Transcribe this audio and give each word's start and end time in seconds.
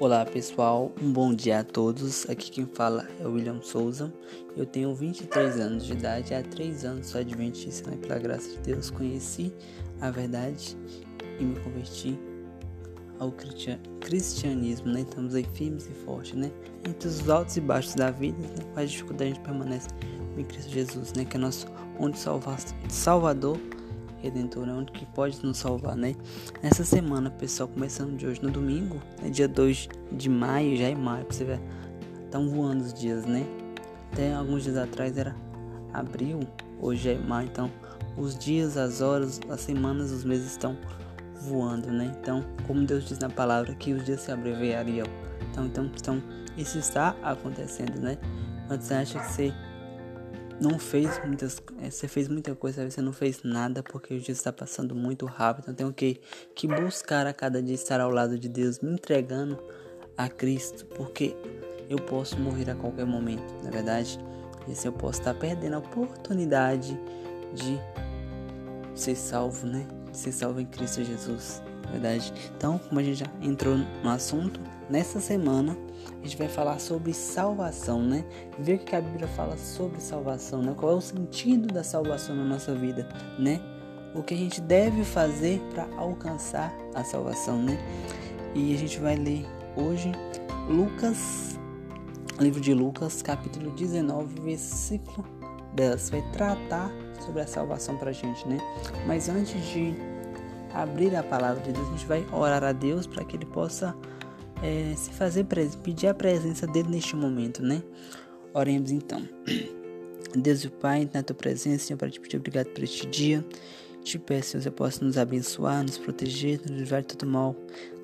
Olá 0.00 0.24
pessoal, 0.24 0.92
um 1.02 1.12
bom 1.12 1.34
dia 1.34 1.58
a 1.58 1.64
todos. 1.64 2.30
Aqui 2.30 2.52
quem 2.52 2.66
fala 2.66 3.08
é 3.18 3.26
o 3.26 3.32
William 3.32 3.60
Souza. 3.60 4.14
Eu 4.56 4.64
tenho 4.64 4.94
23 4.94 5.58
anos 5.58 5.84
de 5.84 5.92
idade, 5.92 6.32
há 6.34 6.40
3 6.40 6.84
anos 6.84 7.08
sou 7.08 7.20
adventista, 7.20 7.90
né? 7.90 7.96
pela 7.96 8.16
graça 8.16 8.48
de 8.48 8.58
Deus 8.58 8.90
conheci 8.90 9.52
a 10.00 10.08
verdade 10.08 10.76
e 11.40 11.42
me 11.42 11.58
converti 11.58 12.16
ao 13.18 13.34
cristianismo, 14.00 14.86
né? 14.86 15.00
Estamos 15.00 15.34
aí 15.34 15.44
firmes 15.54 15.88
e 15.88 16.04
fortes, 16.04 16.34
né? 16.34 16.52
Entre 16.88 17.08
os 17.08 17.28
altos 17.28 17.56
e 17.56 17.60
baixos 17.60 17.96
da 17.96 18.12
vida, 18.12 18.38
né? 18.38 18.64
quais 18.74 18.92
dificuldades 18.92 19.32
a 19.32 19.34
gente 19.34 19.44
permanece 19.44 19.88
em 20.36 20.44
Cristo 20.44 20.70
Jesus, 20.70 21.12
né? 21.14 21.24
Que 21.24 21.36
é 21.36 21.40
nosso 21.40 21.66
onde 21.98 22.16
Salvador 22.88 23.58
Redentor, 24.22 24.66
né? 24.66 24.72
Onde 24.72 24.92
que 24.92 25.06
pode 25.06 25.44
nos 25.44 25.58
salvar, 25.58 25.96
né? 25.96 26.14
Nessa 26.62 26.84
semana, 26.84 27.30
pessoal, 27.30 27.68
começando 27.68 28.16
de 28.16 28.26
hoje 28.26 28.42
no 28.42 28.50
domingo, 28.50 29.00
né? 29.22 29.30
dia 29.30 29.48
2 29.48 29.88
de 30.12 30.28
maio, 30.28 30.76
já 30.76 30.88
é 30.88 30.94
maio, 30.94 31.24
pra 31.24 31.34
você 31.34 31.44
ver, 31.44 31.60
estão 32.24 32.48
voando 32.48 32.84
os 32.84 32.92
dias, 32.92 33.24
né? 33.26 33.46
Até 34.12 34.34
alguns 34.34 34.64
dias 34.64 34.76
atrás 34.76 35.16
era 35.16 35.36
abril, 35.92 36.40
hoje 36.80 37.10
é 37.10 37.18
maio, 37.18 37.48
então 37.48 37.70
os 38.16 38.36
dias, 38.36 38.76
as 38.76 39.00
horas, 39.00 39.40
as 39.48 39.60
semanas, 39.60 40.10
os 40.10 40.24
meses 40.24 40.50
estão 40.50 40.76
voando, 41.42 41.90
né? 41.90 42.12
Então, 42.20 42.44
como 42.66 42.84
Deus 42.84 43.06
diz 43.06 43.18
na 43.18 43.30
palavra, 43.30 43.74
que 43.74 43.92
os 43.92 44.04
dias 44.04 44.20
se 44.22 44.32
abreviariam. 44.32 45.06
Então, 45.50 45.66
então, 45.66 45.90
então 45.96 46.22
isso 46.56 46.78
está 46.78 47.14
acontecendo, 47.22 48.00
né? 48.00 48.18
Mas 48.68 48.84
você 48.84 48.94
acha 48.94 49.18
que 49.20 49.32
você 49.32 49.54
não 50.60 50.78
fez 50.78 51.20
muitas 51.24 51.62
é, 51.80 51.90
você 51.90 52.08
fez 52.08 52.28
muita 52.28 52.54
coisa 52.54 52.88
você 52.88 53.00
não 53.00 53.12
fez 53.12 53.42
nada 53.42 53.82
porque 53.82 54.14
o 54.14 54.20
dia 54.20 54.32
está 54.32 54.52
passando 54.52 54.94
muito 54.94 55.26
rápido. 55.26 55.70
Então 55.70 55.74
tenho 55.74 55.92
que 55.92 56.20
que 56.54 56.66
buscar 56.66 57.26
a 57.26 57.32
cada 57.32 57.62
dia 57.62 57.74
estar 57.74 58.00
ao 58.00 58.10
lado 58.10 58.38
de 58.38 58.48
Deus 58.48 58.80
me 58.80 58.92
entregando 58.92 59.58
a 60.16 60.28
Cristo 60.28 60.84
porque 60.86 61.36
eu 61.88 61.98
posso 61.98 62.38
morrer 62.38 62.70
a 62.70 62.74
qualquer 62.74 63.06
momento 63.06 63.54
na 63.62 63.70
verdade. 63.70 64.18
E 64.66 64.72
assim 64.72 64.88
eu 64.88 64.92
posso 64.92 65.20
estar 65.20 65.34
perdendo 65.34 65.74
a 65.74 65.78
oportunidade 65.78 66.98
de 67.54 67.78
ser 68.94 69.14
salvo 69.14 69.66
né? 69.66 69.86
De 70.10 70.16
ser 70.16 70.32
salvo 70.32 70.60
em 70.60 70.66
Cristo 70.66 71.04
Jesus 71.04 71.62
na 71.84 71.92
verdade. 71.92 72.32
Então 72.56 72.78
como 72.78 73.00
a 73.00 73.02
gente 73.02 73.20
já 73.20 73.30
entrou 73.40 73.76
no 73.76 74.10
assunto 74.10 74.60
nessa 74.88 75.20
semana 75.20 75.76
a 76.20 76.24
gente 76.24 76.36
vai 76.36 76.48
falar 76.48 76.78
sobre 76.78 77.12
salvação, 77.12 78.02
né? 78.02 78.24
Ver 78.58 78.76
o 78.76 78.78
que 78.78 78.96
a 78.96 79.00
Bíblia 79.00 79.28
fala 79.28 79.56
sobre 79.56 80.00
salvação, 80.00 80.62
né? 80.62 80.74
Qual 80.76 80.92
é 80.92 80.94
o 80.94 81.00
sentido 81.00 81.68
da 81.68 81.84
salvação 81.84 82.34
na 82.34 82.44
nossa 82.44 82.74
vida, 82.74 83.08
né? 83.38 83.60
O 84.14 84.22
que 84.22 84.34
a 84.34 84.36
gente 84.36 84.60
deve 84.60 85.04
fazer 85.04 85.60
para 85.70 85.88
alcançar 85.96 86.74
a 86.94 87.04
salvação, 87.04 87.62
né? 87.62 87.78
E 88.54 88.74
a 88.74 88.78
gente 88.78 88.98
vai 88.98 89.16
ler 89.16 89.46
hoje 89.76 90.12
Lucas, 90.68 91.58
livro 92.40 92.60
de 92.60 92.74
Lucas, 92.74 93.22
capítulo 93.22 93.70
19, 93.72 94.40
versículo 94.40 95.26
10. 95.74 96.10
Vai 96.10 96.22
tratar 96.32 96.90
sobre 97.20 97.42
a 97.42 97.46
salvação 97.46 97.96
para 97.96 98.10
a 98.10 98.12
gente, 98.12 98.46
né? 98.48 98.58
Mas 99.06 99.28
antes 99.28 99.64
de 99.66 99.94
abrir 100.74 101.14
a 101.14 101.22
palavra 101.22 101.62
de 101.62 101.72
Deus, 101.72 101.86
a 101.86 101.90
gente 101.90 102.06
vai 102.06 102.26
orar 102.32 102.64
a 102.64 102.72
Deus 102.72 103.06
para 103.06 103.24
que 103.24 103.36
Ele 103.36 103.46
possa 103.46 103.94
é, 104.62 104.94
se 104.96 105.10
fazer 105.10 105.46
pedir 105.82 106.08
a 106.08 106.14
presença 106.14 106.66
dele 106.66 106.88
neste 106.88 107.14
momento, 107.14 107.62
né? 107.62 107.82
Oremos 108.52 108.90
então. 108.90 109.22
Deus 110.34 110.64
e 110.64 110.68
Pai, 110.68 111.08
na 111.12 111.22
tua 111.22 111.36
presença, 111.36 111.86
Senhor, 111.86 111.98
para 111.98 112.10
te 112.10 112.20
pedir 112.20 112.36
obrigado 112.36 112.66
por 112.68 112.82
este 112.82 113.06
dia. 113.06 113.44
Te 114.02 114.18
peço, 114.18 114.50
Senhor, 114.50 114.62
você 114.62 114.70
possa 114.70 115.04
nos 115.04 115.16
abençoar, 115.16 115.82
nos 115.82 115.98
proteger, 115.98 116.60
nos 116.60 116.70
livrar 116.70 117.02
de 117.02 117.08
todo 117.08 117.28
mal, 117.28 117.56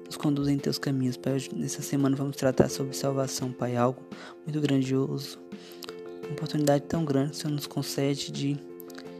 nos 0.07 0.17
conduzir 0.17 0.55
em 0.55 0.59
teus 0.59 0.79
caminhos, 0.79 1.17
Pai. 1.17 1.37
Nessa 1.55 1.83
semana 1.83 2.17
vamos 2.17 2.37
tratar 2.37 2.69
sobre 2.69 2.95
salvação, 2.95 3.53
Pai, 3.53 3.77
algo 3.77 4.03
muito 4.47 4.61
grandioso, 4.61 5.39
uma 6.23 6.33
oportunidade 6.33 6.85
tão 6.85 7.05
grande 7.05 7.33
que 7.33 7.37
Senhor 7.39 7.53
nos 7.53 7.67
concede 7.67 8.31
de 8.31 8.57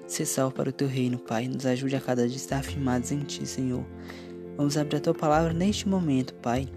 ser 0.07 0.27
salvo 0.27 0.55
para 0.55 0.69
o 0.69 0.73
teu 0.73 0.89
reino, 0.89 1.19
Pai. 1.19 1.49
Nos 1.49 1.67
ajude 1.67 1.97
a 1.97 2.01
cada 2.01 2.27
dia 2.27 2.37
a 2.37 2.41
estar 2.41 2.63
firmados 2.63 3.11
em 3.11 3.21
Ti, 3.21 3.47
Senhor. 3.47 3.85
Vamos 4.57 4.77
abrir 4.77 4.99
a 4.99 5.01
tua 5.01 5.15
palavra 5.15 5.53
neste 5.53 5.89
momento, 5.89 6.33
Pai 6.35 6.69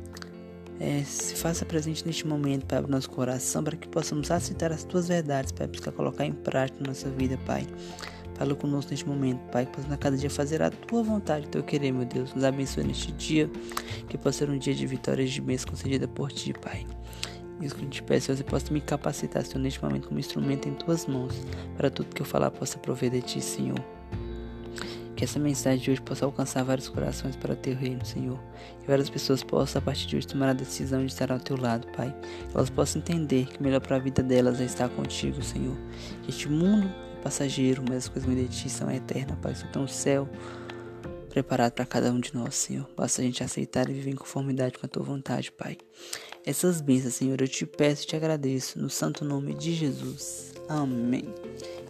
é, 0.79 1.03
se 1.03 1.35
faça 1.35 1.65
presente 1.65 2.05
neste 2.05 2.27
momento, 2.27 2.65
Pai, 2.65 2.81
no 2.81 2.87
nosso 2.87 3.09
coração, 3.09 3.63
para 3.63 3.75
que 3.75 3.87
possamos 3.87 4.29
aceitar 4.29 4.71
as 4.71 4.83
tuas 4.83 5.07
verdades, 5.07 5.51
Pai, 5.51 5.67
buscar 5.67 5.91
colocar 5.91 6.25
em 6.25 6.33
prática 6.33 6.79
na 6.81 6.89
nossa 6.89 7.09
vida, 7.09 7.37
Pai. 7.45 7.65
Fala 8.35 8.53
conosco 8.53 8.91
neste 8.91 9.07
momento, 9.07 9.39
Pai, 9.51 9.65
que 9.65 9.71
possamos 9.71 9.93
a 9.93 9.97
cada 9.97 10.15
dia 10.15 10.29
fazer 10.29 10.61
a 10.61 10.69
tua 10.69 11.01
vontade, 11.01 11.47
teu 11.47 11.63
querer, 11.63 11.91
meu 11.91 12.05
Deus. 12.05 12.33
Nos 12.35 12.43
abençoe 12.43 12.83
neste 12.83 13.11
dia, 13.11 13.49
que 14.07 14.17
possa 14.17 14.39
ser 14.39 14.49
um 14.49 14.57
dia 14.57 14.75
de 14.75 14.85
vitórias 14.85 15.31
de 15.31 15.41
bênçãos 15.41 15.71
concedida 15.71 16.07
por 16.07 16.31
ti, 16.31 16.53
Pai. 16.53 16.85
Isso 17.59 17.75
que 17.75 17.83
eu 17.83 17.89
te 17.89 18.03
peço, 18.03 18.35
você 18.35 18.43
possa 18.43 18.71
me 18.71 18.79
capacitar, 18.79 19.43
Senhor, 19.43 19.59
neste 19.59 19.83
momento 19.83 20.07
como 20.07 20.19
instrumento 20.19 20.69
em 20.69 20.75
tuas 20.75 21.07
mãos, 21.07 21.33
para 21.75 21.89
tudo 21.89 22.13
que 22.13 22.21
eu 22.21 22.25
falar 22.25 22.51
possa 22.51 22.77
prover 22.77 23.09
de 23.09 23.21
ti, 23.23 23.41
Senhor. 23.41 23.96
Que 25.17 25.23
essa 25.23 25.39
mensagem 25.39 25.79
de 25.79 25.89
hoje 25.89 26.01
possa 26.01 26.25
alcançar 26.25 26.63
vários 26.63 26.87
corações 26.87 27.35
para 27.35 27.53
o 27.53 27.55
teu 27.55 27.75
reino, 27.75 28.05
Senhor. 28.05 28.39
Que 28.79 28.87
várias 28.87 29.09
pessoas 29.09 29.41
possam, 29.41 29.79
a 29.79 29.81
partir 29.81 30.05
de 30.05 30.15
hoje, 30.15 30.27
tomar 30.27 30.49
a 30.49 30.53
decisão 30.53 31.03
de 31.03 31.11
estar 31.11 31.31
ao 31.31 31.39
teu 31.39 31.59
lado, 31.59 31.87
Pai. 31.87 32.15
Elas 32.53 32.69
possam 32.69 33.01
entender 33.01 33.47
que 33.47 33.61
melhor 33.61 33.81
para 33.81 33.95
a 33.95 33.99
vida 33.99 34.21
delas 34.21 34.61
é 34.61 34.65
estar 34.65 34.87
contigo, 34.89 35.41
Senhor. 35.41 35.75
Que 36.21 36.29
este 36.29 36.47
mundo 36.47 36.87
é 37.17 37.23
passageiro, 37.23 37.83
mas 37.89 37.97
as 37.97 38.09
coisas 38.09 38.35
de 38.35 38.47
ti 38.47 38.69
são 38.69 38.91
eternas, 38.91 39.35
Pai. 39.41 39.55
Só 39.55 39.65
tem 39.65 39.81
um 39.81 39.87
céu 39.87 40.29
preparado 41.29 41.71
para 41.71 41.85
cada 41.87 42.11
um 42.11 42.19
de 42.19 42.35
nós, 42.35 42.53
Senhor. 42.53 42.87
Basta 42.95 43.19
a 43.19 43.25
gente 43.25 43.43
aceitar 43.43 43.89
e 43.89 43.93
viver 43.93 44.11
em 44.11 44.15
conformidade 44.15 44.77
com 44.77 44.85
a 44.85 44.89
tua 44.89 45.01
vontade, 45.01 45.51
Pai. 45.51 45.79
Essas 46.45 46.79
bênçãos, 46.79 47.15
Senhor, 47.15 47.41
eu 47.41 47.47
te 47.47 47.65
peço 47.65 48.03
e 48.03 48.07
te 48.07 48.15
agradeço, 48.15 48.79
no 48.79 48.89
santo 48.89 49.25
nome 49.25 49.55
de 49.55 49.73
Jesus. 49.73 50.53
Amém. 50.69 51.25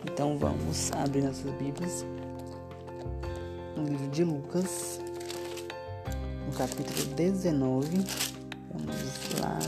Então 0.09 0.37
vamos 0.37 0.93
abrir 0.93 1.23
nossas 1.23 1.51
Bíblias 1.55 2.05
no 3.77 3.87
livro 3.87 4.07
de 4.09 4.23
Lucas, 4.23 4.99
no 6.45 6.51
capítulo 6.53 7.13
19. 7.15 8.03
Vamos 8.73 9.39
lá. 9.39 9.59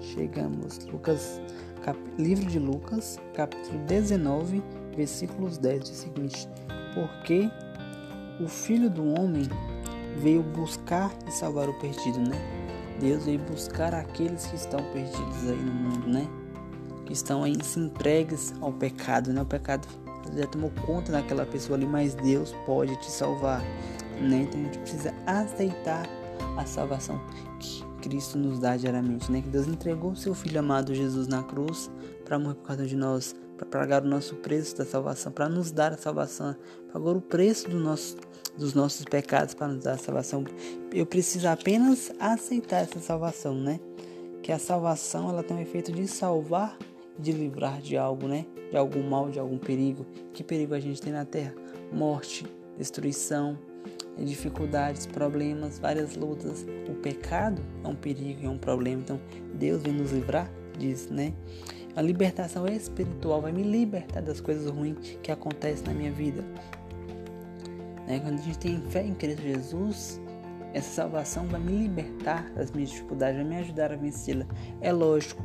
Chegamos, 0.00 0.78
Lucas, 0.86 1.40
cap, 1.84 1.98
livro 2.18 2.46
de 2.46 2.58
Lucas, 2.58 3.20
capítulo 3.34 3.78
19, 3.86 4.62
versículos 4.96 5.58
10, 5.58 5.84
diz 5.84 5.90
o 5.90 5.94
seguinte: 5.94 6.48
Porque 6.94 7.50
o 8.40 8.48
filho 8.48 8.88
do 8.88 9.04
homem 9.04 9.46
veio 10.16 10.42
buscar 10.42 11.12
e 11.26 11.30
salvar 11.30 11.68
o 11.68 11.74
perdido, 11.74 12.18
né? 12.20 12.38
Deus 12.98 13.24
veio 13.24 13.38
buscar 13.40 13.94
aqueles 13.94 14.46
que 14.46 14.56
estão 14.56 14.80
perdidos 14.92 15.48
aí 15.48 15.56
no 15.56 15.72
mundo, 15.72 16.06
né? 16.08 16.26
Que 17.04 17.12
estão 17.12 17.42
aí 17.42 17.56
se 17.62 17.78
entregues 17.80 18.54
ao 18.60 18.72
pecado, 18.72 19.32
né? 19.32 19.42
O 19.42 19.46
pecado 19.46 19.86
já 20.36 20.46
tomou 20.46 20.70
conta 20.86 21.12
daquela 21.12 21.44
pessoa 21.44 21.76
ali, 21.76 21.86
mas 21.86 22.14
Deus 22.14 22.54
pode 22.66 22.96
te 22.96 23.10
salvar, 23.10 23.60
né? 24.20 24.46
Então 24.48 24.60
a 24.60 24.64
gente 24.64 24.78
precisa 24.78 25.14
aceitar 25.26 26.08
a 26.56 26.66
salvação 26.66 27.20
que 27.58 27.84
Cristo 28.02 28.36
nos 28.36 28.58
dá 28.58 28.76
diariamente, 28.76 29.30
né? 29.30 29.40
Que 29.40 29.48
Deus 29.48 29.66
entregou 29.66 30.12
o 30.12 30.16
seu 30.16 30.34
Filho 30.34 30.58
amado 30.60 30.94
Jesus 30.94 31.28
na 31.28 31.42
cruz 31.42 31.90
para 32.24 32.38
morrer 32.38 32.54
por 32.56 32.66
causa 32.66 32.86
de 32.86 32.96
nós, 32.96 33.34
para 33.56 33.66
pagar 33.66 34.02
o 34.02 34.08
nosso 34.08 34.34
preço 34.36 34.76
da 34.76 34.84
salvação, 34.84 35.30
para 35.30 35.48
nos 35.48 35.70
dar 35.70 35.92
a 35.92 35.96
salvação, 35.96 36.56
pagou 36.92 37.16
o 37.16 37.20
preço 37.20 37.68
do 37.68 37.78
nosso, 37.78 38.16
dos 38.56 38.74
nossos 38.74 39.04
pecados 39.04 39.54
para 39.54 39.68
nos 39.68 39.84
dar 39.84 39.92
a 39.92 39.98
salvação. 39.98 40.44
Eu 40.92 41.06
preciso 41.06 41.48
apenas 41.48 42.12
aceitar 42.18 42.82
essa 42.82 43.00
salvação, 43.00 43.54
né? 43.54 43.78
Que 44.42 44.50
a 44.50 44.58
salvação 44.58 45.28
ela 45.30 45.42
tem 45.42 45.56
o 45.56 45.60
efeito 45.60 45.92
de 45.92 46.08
salvar 46.08 46.76
de 47.18 47.32
livrar 47.32 47.80
de 47.80 47.96
algo, 47.96 48.26
né? 48.26 48.46
De 48.70 48.76
algum 48.76 49.02
mal, 49.02 49.30
de 49.30 49.38
algum 49.38 49.58
perigo. 49.58 50.06
Que 50.32 50.42
perigo 50.42 50.74
a 50.74 50.80
gente 50.80 51.00
tem 51.00 51.12
na 51.12 51.24
Terra? 51.24 51.54
Morte, 51.92 52.46
destruição, 52.78 53.58
dificuldades, 54.18 55.06
problemas, 55.06 55.78
várias 55.78 56.16
lutas. 56.16 56.66
O 56.88 56.94
pecado 56.94 57.62
é 57.84 57.88
um 57.88 57.94
perigo, 57.94 58.46
é 58.46 58.48
um 58.48 58.58
problema. 58.58 59.02
Então, 59.02 59.20
Deus 59.54 59.82
vem 59.82 59.92
nos 59.92 60.12
livrar 60.12 60.50
disso, 60.78 61.12
né? 61.12 61.32
A 61.94 62.00
libertação 62.00 62.66
espiritual 62.66 63.42
vai 63.42 63.52
me 63.52 63.62
libertar 63.62 64.22
das 64.22 64.40
coisas 64.40 64.70
ruins 64.70 65.18
que 65.22 65.30
acontecem 65.30 65.86
na 65.86 65.92
minha 65.92 66.10
vida. 66.10 66.42
Né? 68.06 68.18
Quando 68.20 68.38
a 68.38 68.42
gente 68.42 68.58
tem 68.58 68.80
fé 68.88 69.04
em 69.04 69.14
Cristo 69.14 69.42
Jesus, 69.42 70.20
essa 70.72 70.90
salvação 71.02 71.46
vai 71.46 71.60
me 71.60 71.72
libertar 71.72 72.50
das 72.54 72.70
minhas 72.70 72.90
dificuldades, 72.90 73.36
vai 73.36 73.44
me 73.44 73.56
ajudar 73.56 73.92
a 73.92 73.96
vencê-la. 73.96 74.46
É 74.80 74.90
lógico, 74.90 75.42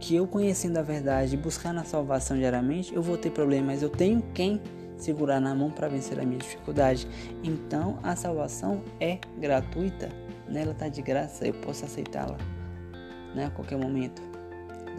que 0.00 0.16
eu 0.16 0.26
conhecendo 0.26 0.78
a 0.78 0.82
verdade 0.82 1.34
e 1.34 1.36
buscando 1.36 1.78
a 1.78 1.84
salvação 1.84 2.36
diariamente, 2.36 2.94
eu 2.94 3.02
vou 3.02 3.18
ter 3.18 3.30
problemas, 3.30 3.66
mas 3.66 3.82
eu 3.82 3.90
tenho 3.90 4.22
quem 4.34 4.60
segurar 4.96 5.40
na 5.40 5.54
mão 5.54 5.70
para 5.70 5.88
vencer 5.88 6.18
a 6.18 6.24
minha 6.24 6.38
dificuldade. 6.38 7.06
Então 7.44 7.98
a 8.02 8.16
salvação 8.16 8.82
é 8.98 9.18
gratuita, 9.38 10.08
né? 10.48 10.62
ela 10.62 10.72
está 10.72 10.88
de 10.88 11.02
graça, 11.02 11.46
eu 11.46 11.54
posso 11.54 11.84
aceitá-la 11.84 12.38
né? 13.34 13.46
a 13.46 13.50
qualquer 13.50 13.78
momento. 13.78 14.22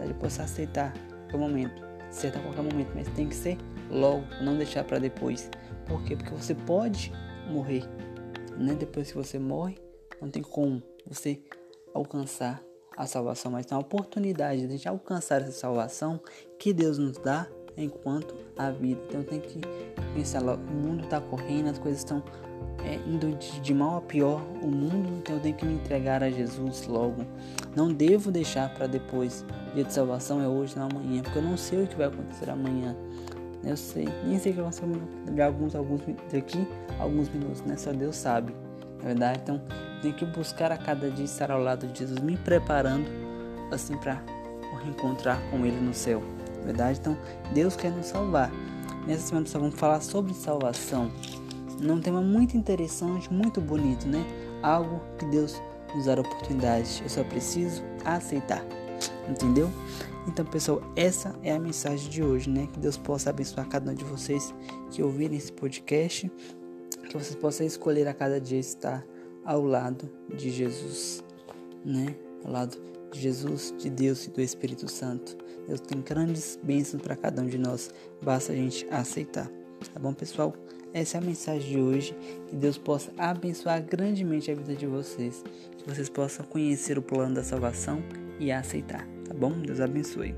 Eu 0.00 0.14
posso 0.14 0.40
aceitar 0.40 0.88
a 0.88 1.30
qualquer 1.30 1.38
momento, 1.38 1.82
certo 2.10 2.38
a 2.38 2.40
qualquer 2.40 2.62
momento, 2.62 2.92
mas 2.94 3.08
tem 3.08 3.28
que 3.28 3.34
ser 3.34 3.58
logo, 3.90 4.24
não 4.42 4.56
deixar 4.56 4.84
para 4.84 4.98
depois. 4.98 5.50
Por 5.86 6.02
quê? 6.04 6.16
Porque 6.16 6.32
você 6.32 6.54
pode 6.54 7.12
morrer, 7.48 7.84
né? 8.56 8.74
Depois 8.74 9.10
que 9.10 9.16
você 9.16 9.38
morre, 9.38 9.76
não 10.20 10.28
tem 10.28 10.42
como 10.42 10.82
você 11.06 11.40
alcançar 11.94 12.62
a 12.96 13.06
salvação, 13.06 13.52
mas 13.52 13.66
tem 13.66 13.76
a 13.76 13.80
oportunidade 13.80 14.66
de 14.66 14.88
alcançar 14.88 15.42
essa 15.42 15.52
salvação 15.52 16.20
que 16.58 16.72
Deus 16.72 16.98
nos 16.98 17.18
dá 17.18 17.46
enquanto 17.76 18.34
a 18.56 18.70
vida. 18.70 19.00
Então 19.08 19.22
tem 19.22 19.40
que 19.40 19.60
pensar 20.14 20.42
o 20.42 20.58
mundo 20.58 21.04
está 21.04 21.20
correndo, 21.20 21.70
as 21.70 21.78
coisas 21.78 22.00
estão 22.00 22.22
é, 22.84 22.96
indo 23.06 23.34
de, 23.36 23.60
de, 23.60 23.74
mal 23.74 23.98
a 23.98 24.00
pior, 24.00 24.42
o 24.62 24.66
mundo, 24.66 25.08
então 25.18 25.36
eu 25.36 25.42
tenho 25.42 25.54
que 25.54 25.64
me 25.64 25.74
entregar 25.74 26.22
a 26.22 26.30
Jesus 26.30 26.86
logo. 26.86 27.24
Não 27.74 27.92
devo 27.92 28.30
deixar 28.30 28.72
para 28.74 28.86
depois. 28.86 29.44
O 29.70 29.74
dia 29.74 29.84
de 29.84 29.92
salvação 29.92 30.40
é 30.42 30.48
hoje, 30.48 30.76
não 30.76 30.88
amanhã, 30.90 31.22
porque 31.22 31.38
eu 31.38 31.42
não 31.42 31.56
sei 31.56 31.84
o 31.84 31.86
que 31.86 31.96
vai 31.96 32.06
acontecer 32.06 32.50
amanhã. 32.50 32.96
Eu 33.64 33.76
sei, 33.76 34.08
nem 34.24 34.38
sei 34.38 34.52
o 34.52 34.54
que 34.56 34.60
vai 34.60 34.70
acontecer 34.70 35.32
de 35.32 35.40
alguns, 35.40 35.74
alguns 35.74 36.00
daqui, 36.32 36.66
alguns 36.98 37.28
minutos, 37.28 37.62
né? 37.62 37.76
Só 37.76 37.92
Deus 37.92 38.16
sabe, 38.16 38.52
na 39.02 39.08
verdade. 39.08 39.40
Então, 39.42 39.60
tenho 40.00 40.14
que 40.14 40.24
buscar 40.24 40.72
a 40.72 40.78
cada 40.78 41.10
dia 41.10 41.24
estar 41.24 41.50
ao 41.50 41.60
lado 41.60 41.86
de 41.88 41.98
Jesus, 41.98 42.18
me 42.20 42.36
preparando 42.36 43.06
assim 43.70 43.96
para 43.96 44.22
reencontrar 44.82 45.40
com 45.50 45.64
Ele 45.66 45.80
no 45.80 45.92
céu, 45.92 46.22
na 46.58 46.66
verdade. 46.66 46.98
Então, 47.00 47.16
Deus 47.52 47.76
quer 47.76 47.90
nos 47.90 48.06
salvar. 48.06 48.50
Nessa 49.06 49.26
semana 49.26 49.46
nós 49.46 49.52
vamos 49.52 49.74
falar 49.74 50.00
sobre 50.00 50.32
salvação. 50.32 51.10
Um 51.80 52.00
tema 52.00 52.20
muito 52.20 52.56
interessante, 52.56 53.32
muito 53.32 53.60
bonito, 53.60 54.06
né? 54.06 54.24
Algo 54.62 55.00
que 55.18 55.24
Deus 55.26 55.60
nos 55.94 56.08
a 56.08 56.12
oportunidade. 56.12 57.00
Eu 57.02 57.08
só 57.08 57.24
preciso 57.24 57.82
aceitar. 58.04 58.64
Entendeu? 59.28 59.68
Então, 60.28 60.44
pessoal, 60.44 60.80
essa 60.94 61.34
é 61.42 61.52
a 61.52 61.58
mensagem 61.58 62.08
de 62.08 62.22
hoje, 62.22 62.48
né? 62.48 62.68
Que 62.72 62.78
Deus 62.78 62.96
possa 62.96 63.30
abençoar 63.30 63.66
cada 63.68 63.90
um 63.90 63.94
de 63.94 64.04
vocês 64.04 64.54
que 64.90 65.02
ouvirem 65.02 65.36
esse 65.36 65.52
podcast, 65.52 66.30
que 67.12 67.18
vocês 67.18 67.34
possam 67.34 67.66
escolher 67.66 68.08
a 68.08 68.14
cada 68.14 68.40
dia 68.40 68.58
estar 68.58 69.04
ao 69.44 69.62
lado 69.62 70.10
de 70.34 70.50
Jesus, 70.50 71.22
né? 71.84 72.14
Ao 72.44 72.50
lado 72.50 72.78
de 73.10 73.20
Jesus, 73.20 73.74
de 73.78 73.90
Deus 73.90 74.26
e 74.26 74.30
do 74.30 74.40
Espírito 74.40 74.90
Santo. 74.90 75.36
Deus 75.66 75.80
tem 75.80 76.00
grandes 76.00 76.58
bênçãos 76.62 77.02
para 77.02 77.14
cada 77.14 77.42
um 77.42 77.46
de 77.46 77.58
nós, 77.58 77.90
basta 78.22 78.52
a 78.52 78.56
gente 78.56 78.86
aceitar. 78.90 79.50
Tá 79.92 80.00
bom, 80.00 80.14
pessoal? 80.14 80.54
Essa 80.94 81.18
é 81.18 81.20
a 81.20 81.24
mensagem 81.24 81.70
de 81.70 81.80
hoje. 81.80 82.16
Que 82.46 82.56
Deus 82.56 82.78
possa 82.78 83.12
abençoar 83.18 83.82
grandemente 83.82 84.50
a 84.50 84.54
vida 84.54 84.74
de 84.74 84.86
vocês. 84.86 85.42
Que 85.76 85.88
vocês 85.88 86.08
possam 86.08 86.46
conhecer 86.46 86.96
o 86.98 87.02
plano 87.02 87.34
da 87.34 87.42
salvação 87.42 88.02
e 88.38 88.52
aceitar. 88.52 89.06
Tá 89.26 89.34
bom? 89.34 89.50
Deus 89.52 89.80
abençoe. 89.80 90.34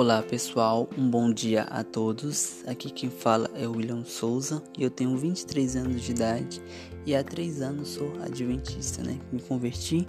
Olá 0.00 0.22
pessoal, 0.22 0.88
um 0.96 1.10
bom 1.10 1.30
dia 1.30 1.64
a 1.64 1.84
todos. 1.84 2.64
Aqui 2.66 2.90
quem 2.90 3.10
fala 3.10 3.50
é 3.54 3.68
o 3.68 3.72
William 3.72 4.02
Souza 4.02 4.62
e 4.78 4.82
eu 4.82 4.90
tenho 4.90 5.14
23 5.14 5.76
anos 5.76 6.00
de 6.00 6.12
idade 6.12 6.62
e 7.04 7.14
há 7.14 7.22
3 7.22 7.60
anos 7.60 7.88
sou 7.88 8.10
adventista, 8.22 9.02
né? 9.02 9.20
Me 9.30 9.42
converti 9.42 10.06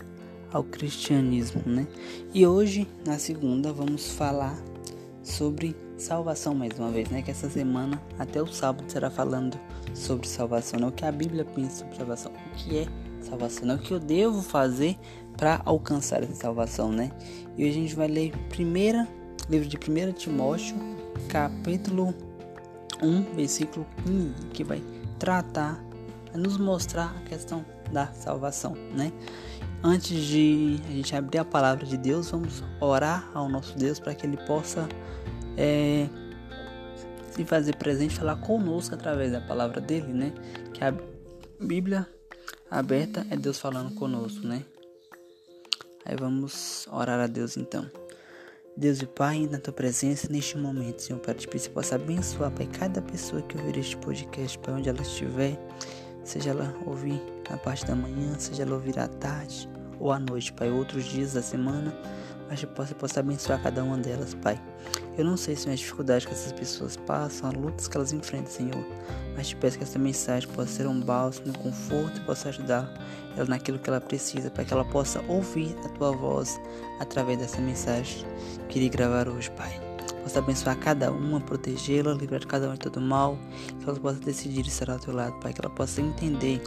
ao 0.53 0.63
cristianismo, 0.63 1.61
né? 1.65 1.85
E 2.33 2.47
hoje, 2.47 2.88
na 3.05 3.19
segunda, 3.19 3.73
vamos 3.73 4.09
falar 4.11 4.57
sobre 5.21 5.75
salvação 5.97 6.55
mais 6.55 6.79
uma 6.79 6.89
vez, 6.89 7.09
né? 7.09 7.21
Que 7.21 7.31
essa 7.31 7.49
semana 7.49 8.01
até 8.17 8.41
o 8.41 8.47
sábado 8.47 8.89
será 8.89 9.11
falando 9.11 9.59
sobre 9.94 10.25
salvação, 10.25 10.79
né? 10.79 10.87
O 10.87 10.94
que 10.94 11.03
a 11.03 11.11
Bíblia 11.11 11.44
pensa 11.44 11.79
sobre 11.79 11.97
salvação, 11.97 12.31
o 12.31 12.55
que 12.55 12.77
é 12.77 12.87
salvação, 13.19 13.65
né? 13.65 13.75
O 13.75 13.79
que 13.79 13.94
eu 13.94 13.99
devo 13.99 14.41
fazer 14.41 14.95
para 15.35 15.61
alcançar 15.65 16.23
essa 16.23 16.35
salvação, 16.35 16.94
né? 16.94 17.11
E 17.57 17.65
hoje 17.65 17.71
a 17.71 17.81
gente 17.81 17.95
vai 17.95 18.07
ler 18.07 18.31
primeira 18.47 19.05
livro 19.49 19.67
de 19.67 19.77
1 19.77 20.13
Timóteo, 20.13 20.75
capítulo 21.27 22.13
1, 23.01 23.35
versículo 23.35 23.85
15, 24.05 24.33
que 24.53 24.63
vai 24.63 24.81
tratar, 25.19 25.83
nos 26.33 26.57
mostrar 26.57 27.15
a 27.17 27.29
questão 27.29 27.65
da 27.91 28.07
salvação, 28.07 28.75
né? 28.95 29.11
Antes 29.83 30.23
de 30.25 30.79
a 30.88 30.91
gente 30.91 31.15
abrir 31.15 31.39
a 31.39 31.45
palavra 31.45 31.85
de 31.85 31.97
Deus, 31.97 32.29
vamos 32.29 32.63
orar 32.79 33.29
ao 33.33 33.49
nosso 33.49 33.77
Deus 33.77 33.99
para 33.99 34.13
que 34.13 34.25
Ele 34.25 34.38
possa 34.38 34.88
é, 35.57 36.07
se 37.31 37.44
fazer 37.44 37.75
presente, 37.75 38.15
falar 38.15 38.35
conosco 38.37 38.94
através 38.94 39.31
da 39.31 39.41
palavra 39.41 39.81
dele, 39.81 40.13
né? 40.13 40.33
Que 40.73 40.83
a 40.83 40.94
Bíblia 41.59 42.07
aberta 42.69 43.25
é 43.29 43.35
Deus 43.35 43.59
falando 43.59 43.94
conosco, 43.95 44.45
né? 44.45 44.63
Aí 46.05 46.15
vamos 46.15 46.87
orar 46.91 47.19
a 47.19 47.27
Deus 47.27 47.57
então. 47.57 47.89
Deus 48.81 49.00
e 49.00 49.06
Pai, 49.06 49.48
na 49.48 49.60
tua 49.60 49.72
presença 49.72 50.28
neste 50.28 50.57
momento, 50.57 51.04
Senhor, 51.04 51.19
para 51.19 51.36
que 51.36 51.45
você 51.56 51.69
possa 51.69 51.94
abençoar, 51.94 52.50
Pai, 52.50 52.66
cada 52.66 53.00
pessoa 53.00 53.39
que 53.44 53.56
ouvir 53.56 53.78
este 53.78 53.95
podcast, 53.98 54.57
Pai, 54.57 54.74
onde 54.74 54.89
ela 54.89 55.04
estiver, 55.04 55.56
seja 56.24 56.50
ela 56.50 56.75
ouvir 56.88 57.22
na 57.48 57.57
parte 57.57 57.86
da 57.86 57.95
manhã, 57.95 58.33
seja 58.39 58.63
ela 58.63 58.74
ouvir 58.74 58.98
à 58.98 59.07
tarde 59.07 59.69
ou 60.00 60.12
à 60.12 60.18
noite, 60.18 60.51
Pai, 60.54 60.72
outros 60.72 61.06
dias 61.06 61.33
da 61.33 61.44
semana, 61.44 61.95
mas 62.50 62.60
que 62.60 62.66
você 62.75 62.95
possa 62.95 63.19
abençoar 63.19 63.62
cada 63.62 63.83
uma 63.83 64.00
delas, 64.00 64.33
Pai. 64.33 64.60
Eu 65.17 65.25
não 65.25 65.35
sei 65.35 65.55
se 65.55 65.69
as 65.69 65.79
dificuldades 65.79 66.25
que 66.25 66.31
essas 66.31 66.51
pessoas 66.53 66.95
passam, 66.95 67.49
as 67.49 67.55
lutas 67.55 67.87
que 67.87 67.97
elas 67.97 68.13
enfrentam, 68.13 68.51
Senhor, 68.51 68.85
mas 69.35 69.49
te 69.49 69.55
peço 69.55 69.77
que 69.77 69.83
essa 69.83 69.99
mensagem 69.99 70.49
possa 70.49 70.69
ser 70.69 70.87
um 70.87 70.99
bálsamo, 70.99 71.49
um 71.49 71.53
conforto 71.53 72.17
e 72.17 72.23
possa 72.25 72.49
ajudar 72.49 72.91
ela 73.35 73.45
naquilo 73.45 73.77
que 73.77 73.89
ela 73.89 74.01
precisa, 74.01 74.49
para 74.49 74.63
que 74.63 74.73
ela 74.73 74.85
possa 74.85 75.21
ouvir 75.27 75.75
a 75.85 75.89
tua 75.89 76.11
voz 76.11 76.59
através 76.99 77.37
dessa 77.37 77.59
mensagem 77.59 78.25
que 78.69 78.79
irei 78.79 78.89
gravar 78.89 79.27
hoje, 79.27 79.51
Pai 79.51 79.91
possa 80.21 80.39
abençoar 80.39 80.77
cada 80.77 81.11
uma, 81.11 81.41
protegê-la, 81.41 82.13
livrar 82.13 82.45
cada 82.45 82.67
uma 82.67 82.73
de 82.73 82.81
todo 82.81 83.01
mal, 83.01 83.37
que 83.79 83.89
ela 83.89 83.99
possa 83.99 84.19
decidir 84.19 84.65
estar 84.65 84.89
ao 84.89 84.99
teu 84.99 85.13
lado, 85.13 85.33
Pai, 85.39 85.53
que 85.53 85.61
ela 85.61 85.73
possa 85.73 86.01
entender 86.01 86.61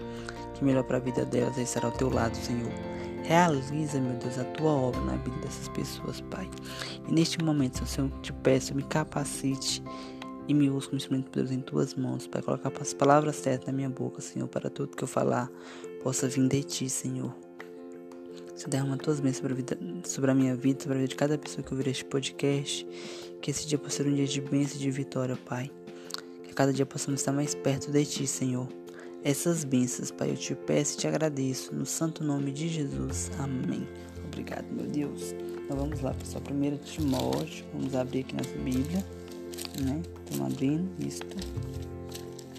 que 0.55 0.65
melhor 0.65 0.85
para 0.85 0.97
a 0.97 1.01
vida 1.01 1.25
delas 1.25 1.57
é 1.59 1.63
estar 1.63 1.85
ao 1.85 1.93
teu 1.93 2.11
lado, 2.11 2.37
Senhor. 2.37 2.94
Realiza, 3.25 3.99
meu 3.99 4.19
Deus, 4.19 4.39
a 4.39 4.45
tua 4.45 4.71
obra 4.71 5.01
na 5.01 5.17
vida 5.17 5.37
dessas 5.39 5.69
pessoas, 5.69 6.21
Pai. 6.21 6.49
E 7.09 7.13
neste 7.13 7.43
momento, 7.43 7.85
Senhor, 7.87 8.11
eu 8.11 8.21
te 8.21 8.33
peço, 8.35 8.75
me 8.75 8.83
capacite 8.83 9.83
e 10.47 10.53
me 10.53 10.69
use 10.69 10.87
como 10.87 10.99
instrumento 10.99 11.27
de 11.27 11.41
Deus 11.41 11.51
em 11.51 11.61
tuas 11.61 11.95
mãos, 11.95 12.27
Pai. 12.27 12.43
Colocar 12.43 12.71
as 12.79 12.93
palavras 12.93 13.37
certas 13.37 13.67
na 13.67 13.73
minha 13.73 13.89
boca, 13.89 14.21
Senhor, 14.21 14.47
para 14.47 14.69
tudo 14.69 14.95
que 14.95 15.03
eu 15.03 15.09
falar 15.09 15.51
possa 16.03 16.29
vir 16.29 16.47
de 16.47 16.63
ti, 16.63 16.91
Senhor. 16.91 17.35
Se 18.55 18.69
derrama 18.69 18.99
tuas 18.99 19.21
bênçãos 19.21 19.39
sobre 19.39 19.53
a, 19.55 19.57
vida, 19.57 19.79
sobre 20.05 20.31
a 20.31 20.35
minha 20.35 20.55
vida, 20.55 20.83
sobre 20.83 20.99
a 20.99 21.01
vida 21.01 21.09
de 21.09 21.17
cada 21.17 21.39
pessoa 21.39 21.65
que 21.65 21.73
ouvir 21.73 21.89
este 21.89 22.05
podcast. 22.05 22.87
Que 23.41 23.51
esse 23.51 23.67
dia 23.67 23.79
possa 23.79 23.97
ser 23.97 24.07
um 24.07 24.15
dia 24.15 24.27
de 24.27 24.41
bênção 24.43 24.77
e 24.77 24.81
de 24.81 24.91
vitória, 24.91 25.37
Pai. 25.47 25.71
Que 26.43 26.53
cada 26.53 26.75
dia 26.75 26.85
possamos 26.85 27.21
estar 27.21 27.33
mais 27.33 27.55
perto 27.55 27.91
de 27.91 28.05
Ti, 28.05 28.27
Senhor. 28.27 28.69
Essas 29.25 29.65
bênçãos, 29.65 30.11
Pai, 30.11 30.33
eu 30.33 30.37
te 30.37 30.55
peço 30.55 30.97
e 30.97 30.99
te 30.99 31.09
agradeço. 31.09 31.75
No 31.75 31.87
santo 31.87 32.23
nome 32.23 32.53
de 32.53 32.69
Jesus. 32.69 33.31
Amém. 33.39 33.89
Obrigado, 34.27 34.67
meu 34.71 34.85
Deus. 34.85 35.35
Então 35.65 35.79
vamos 35.79 36.03
lá, 36.03 36.13
pessoal. 36.13 36.43
Primeiro 36.43 36.77
Timóteo. 36.77 37.65
Vamos 37.73 37.95
abrir 37.95 38.21
aqui 38.21 38.37
nossa 38.37 38.59
Bíblia. 38.59 39.03
Né? 39.81 40.03
Estamos 40.27 40.53
abrindo 40.53 40.91
isto. 40.99 41.27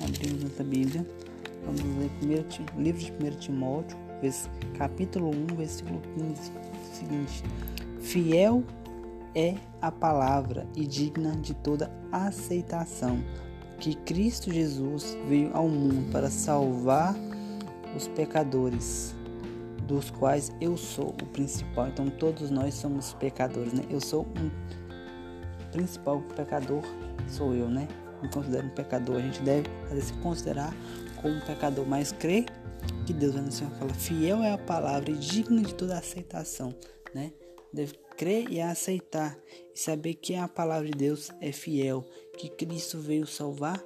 Abrimos 0.04 0.44
nossa 0.44 0.64
Bíblia. 0.64 1.06
Vamos 1.68 1.84
ler 2.00 2.10
primeiro, 2.18 2.46
livro 2.80 3.00
de 3.00 3.12
1 3.12 3.38
Timóteo, 3.38 3.98
capítulo 4.76 5.30
1, 5.30 5.56
versículo 5.56 6.02
15. 6.18 6.52
O 6.52 6.96
seguinte: 6.96 7.44
Fiel 8.00 8.64
é 9.36 9.54
a 9.80 9.92
palavra 9.92 10.68
e 10.76 10.88
digna 10.88 11.36
de 11.36 11.54
toda 11.54 11.92
aceitação 12.12 13.24
que 13.86 13.94
Cristo 13.94 14.52
Jesus 14.52 15.16
veio 15.28 15.56
ao 15.56 15.70
mundo 15.70 16.12
para 16.12 16.28
salvar 16.28 17.16
os 17.96 18.08
pecadores, 18.08 19.14
dos 19.88 20.10
quais 20.10 20.52
eu 20.60 20.76
sou 20.76 21.10
o 21.10 21.26
principal. 21.28 21.90
Então 21.90 22.10
todos 22.10 22.50
nós 22.50 22.74
somos 22.74 23.14
pecadores, 23.14 23.74
né? 23.74 23.84
Eu 23.88 24.02
sou 24.02 24.24
um 24.24 24.50
principal 25.72 26.20
pecador, 26.36 26.82
sou 27.28 27.54
eu, 27.54 27.70
né? 27.70 27.88
Me 28.24 28.30
considero 28.30 28.66
um 28.66 28.72
pecador. 28.72 29.18
A 29.18 29.22
gente 29.22 29.44
deve 29.44 29.70
se 30.02 30.14
considerar 30.14 30.74
como 31.22 31.36
um 31.36 31.42
pecador, 31.42 31.86
mas 31.86 32.12
crer 32.12 32.46
que 33.06 33.14
Deus 33.14 33.36
vai 33.36 33.44
no 33.44 33.52
Senhor 33.52 33.70
fala, 33.74 33.94
fiel 33.94 34.42
é 34.42 34.52
a 34.52 34.58
palavra 34.58 35.12
e 35.12 35.16
digna 35.16 35.62
de 35.62 35.76
toda 35.76 35.96
aceitação, 35.96 36.74
né? 37.14 37.32
Deve 37.72 37.94
crer 38.18 38.50
e 38.50 38.62
aceitar 38.62 39.38
e 39.74 39.80
saber 39.80 40.16
que 40.16 40.36
a 40.36 40.48
palavra 40.48 40.88
de 40.88 40.98
Deus 40.98 41.32
é 41.42 41.52
fiel, 41.52 42.06
que 42.38 42.50
Cristo 42.50 43.00
veio 43.00 43.26
salvar 43.28 43.84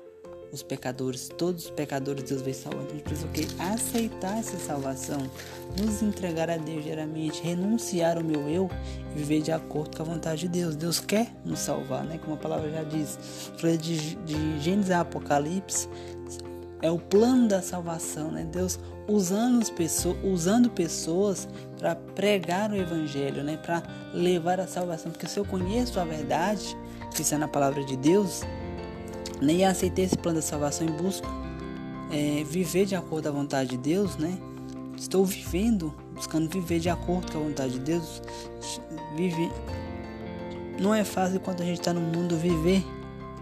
os 0.52 0.64
pecadores, 0.64 1.30
todos 1.38 1.66
os 1.66 1.72
pecadores 1.72 2.24
Deus 2.24 2.42
veio 2.42 2.56
salvar. 2.56 2.84
Então 2.84 2.94
a 2.94 2.98
gente 2.98 3.04
precisa 3.04 3.28
o 3.28 3.32
quê? 3.32 3.48
Aceitar 3.60 4.40
essa 4.40 4.58
salvação, 4.58 5.30
nos 5.78 6.02
entregar 6.02 6.50
a 6.50 6.58
Deus 6.58 6.84
diariamente, 6.84 7.42
renunciar 7.42 8.18
ao 8.18 8.24
meu 8.24 8.50
eu 8.50 8.70
e 9.12 9.20
viver 9.20 9.42
de 9.42 9.52
acordo 9.52 9.96
com 9.96 10.04
a 10.04 10.06
vontade 10.06 10.42
de 10.42 10.48
Deus. 10.48 10.76
Deus 10.76 11.00
quer 11.00 11.34
nos 11.46 11.60
salvar, 11.60 12.04
né? 12.04 12.18
Como 12.18 12.34
a 12.34 12.38
palavra 12.38 12.70
já 12.72 12.84
diz. 12.84 13.18
De, 13.82 14.16
de 14.16 14.60
Gênesis 14.60 14.92
a 14.92 15.02
Apocalipse, 15.02 15.88
é 16.82 16.90
o 16.90 16.98
plano 16.98 17.48
da 17.48 17.62
salvação, 17.62 18.32
né? 18.32 18.48
Deus 18.52 18.80
usando, 19.10 19.70
pessoas, 19.74 20.18
usando 20.24 20.70
pessoas 20.70 21.48
para 21.78 21.96
pregar 21.96 22.72
o 22.72 22.76
evangelho, 22.76 23.44
né? 23.44 23.58
Para 23.58 23.84
levar 24.14 24.60
a 24.60 24.68
salvação, 24.68 25.12
porque 25.12 25.28
se 25.28 25.40
eu 25.40 25.46
conheço 25.46 26.00
a 26.00 26.06
verdade, 26.06 26.78
que 27.14 27.22
está 27.22 27.38
na 27.38 27.48
palavra 27.48 27.84
de 27.84 27.98
Deus, 27.98 28.44
nem 29.42 29.58
né? 29.58 29.66
aceitei 29.66 30.06
esse 30.06 30.18
plano 30.18 30.38
da 30.38 30.42
salvação 30.42 30.88
e 30.88 30.92
busco 30.92 31.28
é, 32.12 32.44
viver 32.44 32.86
de 32.86 32.96
acordo 32.96 33.30
com 33.30 33.38
a 33.38 33.42
vontade 33.42 33.70
de 33.72 33.78
Deus, 33.78 34.18
né? 34.18 34.38
Estou 34.98 35.26
vivendo, 35.26 35.94
buscando 36.14 36.50
viver 36.50 36.80
de 36.80 36.90
acordo 36.90 37.32
com 37.32 37.40
a 37.40 37.42
vontade 37.42 37.74
de 37.74 37.80
Deus. 37.80 38.22
Vive. 39.16 39.50
Não 40.80 40.94
é 40.94 41.04
fácil 41.04 41.40
quando 41.40 41.62
a 41.62 41.66
gente 41.66 41.80
está 41.80 41.94
no 41.94 42.02
mundo 42.02 42.38
viver 42.38 42.84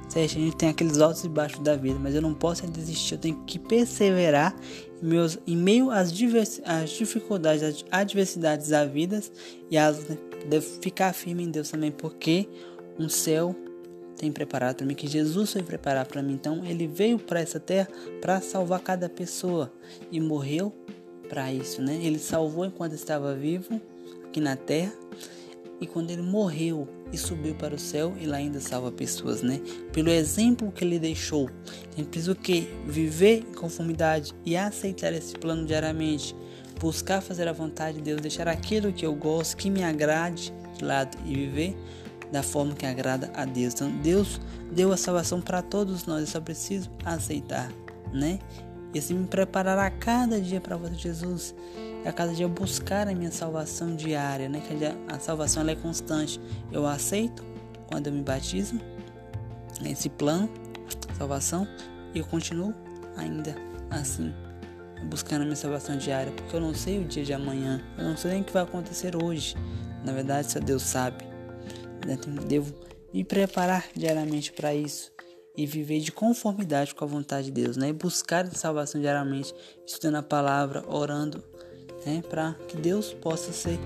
Certo? 0.07 0.37
A 0.37 0.39
gente 0.39 0.55
tem 0.55 0.69
aqueles 0.69 0.99
altos 0.99 1.23
e 1.23 1.29
baixos 1.29 1.59
da 1.59 1.75
vida, 1.75 1.99
mas 1.99 2.15
eu 2.15 2.21
não 2.21 2.33
posso 2.33 2.65
desistir, 2.67 3.15
eu 3.15 3.19
tenho 3.19 3.43
que 3.45 3.59
perseverar 3.59 4.55
em, 5.01 5.05
meus, 5.05 5.37
em 5.45 5.55
meio 5.55 5.91
às, 5.91 6.11
divers, 6.11 6.61
às 6.63 6.89
dificuldades, 6.91 7.63
às 7.63 7.85
adversidades 7.91 8.69
da 8.69 8.85
vida 8.85 9.21
e 9.69 9.77
as, 9.77 10.07
né, 10.07 10.17
ficar 10.81 11.13
firme 11.13 11.43
em 11.43 11.51
Deus 11.51 11.69
também, 11.69 11.91
porque 11.91 12.47
um 12.97 13.09
céu 13.09 13.55
tem 14.17 14.31
preparado 14.31 14.77
para 14.77 14.85
mim, 14.85 14.95
que 14.95 15.07
Jesus 15.07 15.53
foi 15.53 15.61
preparar 15.61 16.05
para 16.07 16.23
mim. 16.23 16.33
Então, 16.33 16.65
ele 16.65 16.87
veio 16.87 17.19
para 17.19 17.39
essa 17.39 17.59
terra 17.59 17.87
para 18.19 18.41
salvar 18.41 18.79
cada 18.79 19.07
pessoa 19.07 19.71
e 20.11 20.19
morreu 20.19 20.73
para 21.29 21.53
isso, 21.53 21.81
né? 21.81 21.99
Ele 22.01 22.17
salvou 22.17 22.65
enquanto 22.65 22.93
estava 22.93 23.35
vivo 23.35 23.79
aqui 24.25 24.39
na 24.39 24.55
terra 24.55 24.91
e 25.79 25.86
quando 25.86 26.10
ele 26.10 26.22
morreu 26.22 26.88
e 27.12 27.17
subiu 27.17 27.53
para 27.55 27.75
o 27.75 27.79
céu, 27.79 28.13
ele 28.19 28.34
ainda 28.34 28.60
salva 28.60 28.91
pessoas, 28.91 29.41
né? 29.41 29.62
Pelo 29.93 30.10
exemplo 30.10 30.72
que 30.72 30.84
ele 30.84 30.98
deixou. 30.98 31.50
Tem 31.96 32.03
preciso 32.03 32.36
que 32.36 32.67
viver 32.86 33.46
em 33.50 33.53
conformidade 33.53 34.34
e 34.46 34.57
aceitar 34.57 35.13
esse 35.13 35.34
plano 35.36 35.65
diariamente, 35.65 36.36
buscar 36.79 37.22
fazer 37.22 37.48
a 37.48 37.53
vontade 37.53 37.98
de 37.98 38.03
Deus, 38.03 38.22
deixar 38.22 38.48
aquilo 38.48 38.91
que 38.91 39.05
eu 39.05 39.13
gosto, 39.13 39.55
que 39.55 39.69
me 39.69 39.84
agrade 39.84 40.53
de 40.77 40.84
lado 40.84 41.17
e 41.25 41.34
viver 41.34 41.77
da 42.31 42.43
forma 42.43 42.74
que 42.74 42.86
agrada 42.86 43.31
a 43.36 43.46
Deus. 43.46 43.74
Então, 43.74 43.89
Deus 44.01 44.41
deu 44.72 44.91
a 44.91 44.98
salvação 44.98 45.39
para 45.39 45.62
todos 45.62 46.05
nós, 46.05 46.22
eu 46.22 46.27
só 46.27 46.41
preciso 46.41 46.89
aceitar, 47.05 47.72
né? 48.12 48.39
E 48.93 49.00
assim 49.00 49.13
me 49.13 49.27
preparar 49.27 49.77
a 49.77 49.89
cada 49.89 50.39
dia 50.39 50.60
para 50.60 50.75
você, 50.75 50.96
Jesus 50.96 51.53
a 52.07 52.13
cada 52.13 52.33
dia 52.33 52.47
buscar 52.47 53.07
a 53.07 53.13
minha 53.13 53.31
salvação 53.31 53.95
diária, 53.95 54.47
né? 54.47 54.61
Que 54.61 54.73
a 55.11 55.19
salvação 55.19 55.61
ela 55.61 55.71
é 55.71 55.75
constante. 55.75 56.39
Eu 56.71 56.85
aceito 56.85 57.43
quando 57.87 58.07
eu 58.07 58.13
me 58.13 58.21
batizo, 58.21 58.79
esse 59.85 60.09
plano, 60.09 60.49
salvação, 61.17 61.67
e 62.13 62.19
eu 62.19 62.25
continuo 62.25 62.73
ainda 63.15 63.55
assim, 63.89 64.33
buscando 65.09 65.41
a 65.41 65.45
minha 65.45 65.55
salvação 65.55 65.97
diária, 65.97 66.31
porque 66.31 66.55
eu 66.55 66.61
não 66.61 66.73
sei 66.73 66.99
o 66.99 67.05
dia 67.05 67.23
de 67.23 67.33
amanhã, 67.33 67.81
eu 67.97 68.05
não 68.05 68.17
sei 68.17 68.31
nem 68.31 68.41
o 68.41 68.43
que 68.43 68.53
vai 68.53 68.63
acontecer 68.63 69.15
hoje. 69.15 69.55
Na 70.03 70.13
verdade, 70.13 70.51
só 70.51 70.59
Deus 70.59 70.83
sabe. 70.83 71.25
Devo 72.47 72.73
me 73.13 73.23
preparar 73.23 73.85
diariamente 73.95 74.51
para 74.51 74.73
isso 74.73 75.11
e 75.55 75.65
viver 75.65 75.99
de 75.99 76.11
conformidade 76.11 76.93
com 76.93 77.03
a 77.03 77.07
vontade 77.07 77.47
de 77.47 77.63
Deus, 77.63 77.77
né? 77.77 77.89
E 77.89 77.93
buscar 77.93 78.45
a 78.45 78.51
salvação 78.51 79.01
diariamente, 79.01 79.53
estudando 79.85 80.15
a 80.15 80.23
palavra, 80.23 80.83
orando 80.87 81.43
né? 82.05 82.23
Para 82.29 82.55
que 82.67 82.77
Deus 82.77 83.13
possa 83.13 83.51
ser 83.51 83.79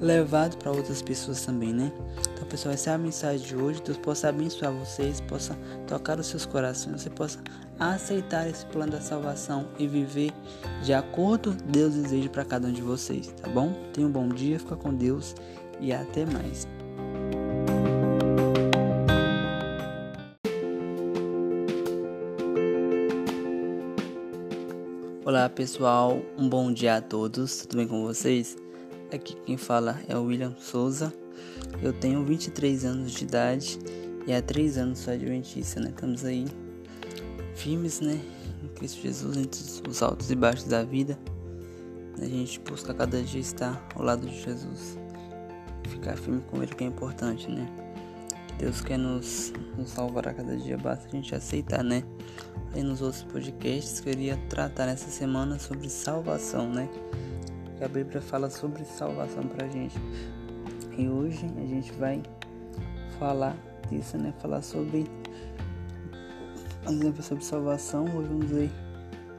levado 0.00 0.56
para 0.58 0.70
outras 0.70 1.02
pessoas 1.02 1.44
também, 1.44 1.72
né? 1.72 1.92
Então, 2.32 2.46
pessoal, 2.46 2.74
essa 2.74 2.90
é 2.90 2.94
a 2.94 2.98
mensagem 2.98 3.46
de 3.46 3.56
hoje. 3.56 3.82
Deus 3.82 3.98
possa 3.98 4.28
abençoar 4.28 4.72
vocês, 4.72 5.20
possa 5.20 5.56
tocar 5.86 6.18
os 6.18 6.26
seus 6.26 6.46
corações, 6.46 7.02
você 7.02 7.10
possa 7.10 7.40
aceitar 7.78 8.48
esse 8.48 8.66
plano 8.66 8.92
da 8.92 9.00
salvação 9.00 9.68
e 9.78 9.86
viver 9.86 10.32
de 10.82 10.92
acordo 10.92 11.56
com 11.56 11.70
Deus 11.70 11.94
deseja 11.94 12.28
para 12.28 12.44
cada 12.44 12.68
um 12.68 12.72
de 12.72 12.82
vocês, 12.82 13.28
tá 13.40 13.48
bom? 13.48 13.72
Tenha 13.92 14.06
um 14.06 14.10
bom 14.10 14.28
dia, 14.28 14.58
fica 14.58 14.76
com 14.76 14.94
Deus 14.94 15.34
e 15.80 15.92
até 15.92 16.26
mais. 16.26 16.66
Olá 25.48 25.54
pessoal, 25.54 26.20
um 26.36 26.46
bom 26.46 26.70
dia 26.70 26.96
a 26.96 27.00
todos, 27.00 27.62
tudo 27.62 27.78
bem 27.78 27.88
com 27.88 28.02
vocês? 28.04 28.54
Aqui 29.10 29.34
quem 29.46 29.56
fala 29.56 29.98
é 30.06 30.14
o 30.14 30.24
William 30.24 30.54
Souza, 30.58 31.10
eu 31.82 31.90
tenho 31.90 32.22
23 32.22 32.84
anos 32.84 33.12
de 33.12 33.24
idade 33.24 33.78
e 34.26 34.34
há 34.34 34.42
3 34.42 34.76
anos 34.76 34.98
sou 34.98 35.14
adventista, 35.14 35.80
né? 35.80 35.88
Estamos 35.88 36.22
aí 36.26 36.46
firmes, 37.54 37.98
né? 38.00 38.20
Em 38.62 38.68
Cristo 38.74 39.00
Jesus, 39.00 39.38
entre 39.38 39.88
os 39.88 40.02
altos 40.02 40.30
e 40.30 40.36
baixos 40.36 40.64
da 40.64 40.84
vida. 40.84 41.18
A 42.20 42.26
gente 42.26 42.60
busca 42.60 42.92
cada 42.92 43.22
dia 43.22 43.40
estar 43.40 43.88
ao 43.94 44.02
lado 44.02 44.28
de 44.28 44.42
Jesus, 44.42 44.98
ficar 45.88 46.18
firme 46.18 46.42
com 46.50 46.62
Ele 46.62 46.74
que 46.74 46.84
é 46.84 46.86
importante, 46.86 47.50
né? 47.50 47.66
Deus 48.58 48.82
quer 48.82 48.98
nos, 48.98 49.54
nos 49.78 49.88
salvar 49.88 50.28
a 50.28 50.34
cada 50.34 50.58
dia, 50.58 50.76
basta 50.76 51.06
a 51.06 51.10
gente 51.10 51.34
aceitar, 51.34 51.82
né? 51.82 52.04
Nos 52.82 53.02
outros 53.02 53.24
podcasts 53.24 54.00
queria 54.00 54.36
tratar 54.48 54.86
nessa 54.86 55.10
semana 55.10 55.58
sobre 55.58 55.88
salvação, 55.90 56.70
né? 56.72 56.88
Que 57.76 57.84
a 57.84 57.88
Bíblia 57.88 58.20
fala 58.20 58.48
sobre 58.48 58.84
salvação 58.84 59.42
pra 59.42 59.68
gente. 59.68 59.96
E 60.96 61.08
hoje 61.08 61.44
a 61.56 61.66
gente 61.66 61.92
vai 61.92 62.22
falar 63.18 63.56
disso, 63.90 64.16
né? 64.16 64.32
Falar 64.40 64.62
sobre 64.62 65.06
exemplo 66.88 67.22
sobre 67.22 67.44
salvação. 67.44 68.04
Hoje 68.04 68.28
vamos 68.28 68.50
ler 68.50 68.70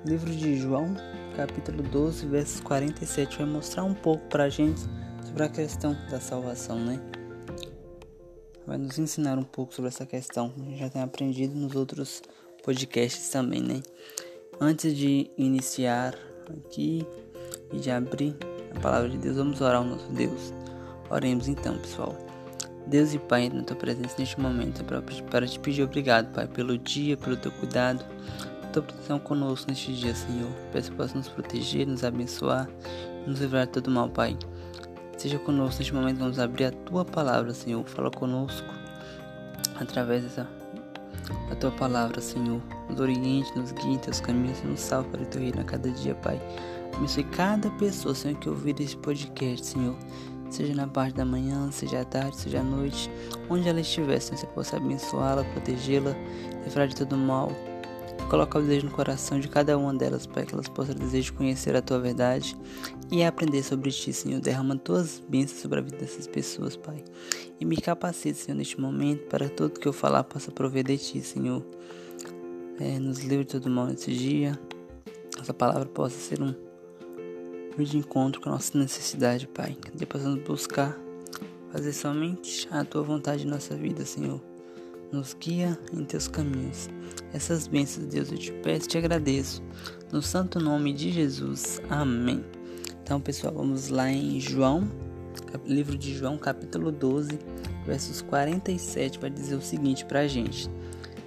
livro 0.06 0.30
de 0.32 0.56
João, 0.58 0.94
capítulo 1.36 1.82
12, 1.82 2.28
versos 2.28 2.60
47. 2.62 3.38
Vai 3.38 3.48
mostrar 3.48 3.84
um 3.84 3.94
pouco 3.94 4.26
pra 4.28 4.50
gente 4.50 4.82
sobre 5.26 5.44
a 5.44 5.50
questão 5.50 5.98
da 6.10 6.20
salvação, 6.20 6.78
né? 6.78 7.02
Vai 8.68 8.78
nos 8.78 9.00
ensinar 9.00 9.38
um 9.38 9.44
pouco 9.44 9.74
sobre 9.74 9.88
essa 9.88 10.06
questão. 10.06 10.54
A 10.56 10.60
gente 10.60 10.78
já 10.78 10.90
tem 10.90 11.02
aprendido 11.02 11.56
nos 11.56 11.76
outros 11.76 12.22
podcasts 12.70 13.30
também, 13.30 13.64
né? 13.64 13.82
Antes 14.62 14.96
de 14.96 15.32
iniciar 15.36 16.14
aqui 16.56 17.04
e 17.74 17.78
de 17.80 17.90
abrir 17.90 18.36
a 18.76 18.80
palavra 18.80 19.10
de 19.10 19.18
Deus, 19.18 19.38
vamos 19.38 19.60
orar 19.60 19.78
ao 19.78 19.84
nosso 19.84 20.08
Deus. 20.12 20.54
Oremos 21.10 21.48
então, 21.48 21.76
pessoal. 21.80 22.16
Deus 22.86 23.12
e 23.12 23.18
Pai, 23.18 23.50
na 23.50 23.64
tua 23.64 23.76
presença 23.76 24.14
neste 24.20 24.40
momento, 24.40 24.86
para 24.86 25.48
te 25.48 25.60
pedir 25.60 25.82
obrigado, 25.82 26.32
Pai, 26.32 26.48
pelo 26.48 26.78
dia, 26.78 27.18
pelo 27.18 27.36
teu 27.38 27.52
cuidado, 27.54 28.06
tua 28.72 28.84
proteção 28.84 29.18
conosco 29.18 29.68
neste 29.68 29.92
dia, 29.92 30.14
Senhor. 30.14 30.52
Peço 30.72 30.92
que 30.92 30.98
possa 30.98 31.18
nos 31.18 31.28
proteger, 31.28 31.88
nos 31.88 32.04
abençoar, 32.04 32.70
nos 33.26 33.40
livrar 33.40 33.66
de 33.66 33.72
todo 33.72 33.90
mal, 33.90 34.10
Pai. 34.10 34.38
Seja 35.18 35.40
conosco 35.40 35.80
neste 35.80 35.96
momento, 35.96 36.20
vamos 36.20 36.38
abrir 36.38 36.66
a 36.66 36.72
tua 36.72 37.04
palavra, 37.04 37.52
Senhor. 37.52 37.84
Fala 37.86 38.12
conosco 38.12 38.68
através 39.80 40.22
dessa 40.22 40.59
a 41.52 41.56
tua 41.56 41.72
palavra, 41.72 42.22
Senhor. 42.22 42.62
Nos 42.90 43.00
oriente, 43.00 43.56
nos 43.58 43.72
guie 43.72 43.94
em 43.94 43.98
teus 43.98 44.20
caminhos, 44.20 44.62
nos 44.64 44.80
salve 44.80 45.10
para 45.10 45.22
o 45.22 45.26
teu 45.26 45.42
reino 45.42 45.62
a 45.62 45.64
cada 45.64 45.90
dia, 45.90 46.16
Pai. 46.16 46.40
Abençoe 46.96 47.24
cada 47.26 47.70
pessoa, 47.72 48.14
Senhor, 48.16 48.38
que 48.40 48.50
ouvir 48.50 48.80
esse 48.80 48.98
podcast, 48.98 49.66
Senhor. 49.66 49.96
Seja 50.50 50.74
na 50.74 50.88
parte 50.88 51.16
da 51.16 51.24
manhã, 51.24 51.72
seja 51.72 52.02
à 52.02 52.06
tarde, 52.06 52.36
seja 52.36 52.62
à 52.62 52.64
noite, 52.64 53.10
onde 53.50 53.70
ela 53.70 53.80
estiver, 53.80 54.20
Senhor, 54.20 54.40
você 54.40 54.48
possa 54.48 54.78
abençoá-la, 54.78 55.44
protegê-la, 55.44 56.16
livrar 56.66 56.88
de 56.88 56.96
todo 56.96 57.16
mal. 57.16 57.52
Coloca 58.30 58.60
o 58.60 58.62
desejo 58.62 58.86
no 58.86 58.92
coração 58.92 59.40
de 59.40 59.48
cada 59.48 59.76
uma 59.76 59.92
delas, 59.92 60.28
Pai, 60.28 60.46
que 60.46 60.54
elas 60.54 60.70
possam 60.70 60.94
desejar 60.94 61.34
conhecer 61.34 61.76
a 61.76 61.82
tua 61.82 62.00
verdade 62.00 62.56
e 63.12 63.24
aprender 63.24 63.64
sobre 63.64 63.90
ti, 63.90 64.14
Senhor. 64.14 64.40
Derrama 64.40 64.78
tuas 64.78 65.20
bênçãos 65.28 65.62
sobre 65.62 65.80
a 65.80 65.82
vida 65.82 65.98
dessas 65.98 66.28
pessoas, 66.28 66.76
Pai. 66.76 67.04
E 67.60 67.66
me 67.66 67.76
capacite, 67.76 68.38
Senhor, 68.38 68.56
neste 68.56 68.80
momento, 68.80 69.26
para 69.30 69.50
tudo 69.50 69.80
que 69.80 69.88
eu 69.88 69.94
falar 69.94 70.24
possa 70.26 70.52
prover 70.52 70.84
de 70.84 71.00
ti, 71.00 71.22
Senhor. 71.22 71.66
É, 72.80 73.00
nos 73.00 73.18
livre 73.24 73.46
de 73.46 73.54
todo 73.54 73.68
mal 73.68 73.88
nesse 73.88 74.14
dia. 74.14 74.60
Essa 75.42 75.54
palavra 75.54 75.88
possa 75.88 76.16
ser 76.16 76.40
um 76.40 76.54
de 77.80 77.98
encontro 77.98 78.40
com 78.42 78.50
a 78.50 78.52
nossa 78.52 78.78
necessidade, 78.78 79.48
Pai. 79.48 79.76
Que 79.98 80.06
possamos 80.06 80.44
buscar 80.44 80.96
fazer 81.72 81.94
somente 81.94 82.68
a 82.70 82.86
tua 82.86 83.02
vontade 83.02 83.48
em 83.48 83.50
nossa 83.50 83.76
vida, 83.76 84.06
Senhor 84.06 84.49
nos 85.12 85.34
guia 85.34 85.78
em 85.94 86.04
teus 86.04 86.28
caminhos. 86.28 86.90
Essas 87.34 87.68
bênçãos, 87.68 88.08
Deus, 88.08 88.32
eu 88.32 88.38
te 88.38 88.52
peço 88.52 88.86
e 88.86 88.90
te 88.90 88.98
agradeço. 88.98 89.62
No 90.12 90.22
santo 90.22 90.60
nome 90.60 90.94
de 90.94 91.12
Jesus. 91.12 91.82
Amém. 91.90 92.44
Então, 93.04 93.20
pessoal, 93.20 93.54
vamos 93.54 93.90
lá 93.90 94.10
em 94.10 94.40
João, 94.40 94.88
livro 95.66 95.98
de 95.98 96.16
João, 96.16 96.38
capítulo 96.38 96.92
12, 96.92 97.40
versos 97.86 98.22
47, 98.22 99.20
vai 99.20 99.30
dizer 99.30 99.56
o 99.56 99.62
seguinte 99.62 100.06
para 100.06 100.22
a 100.22 100.28
gente: 100.28 100.70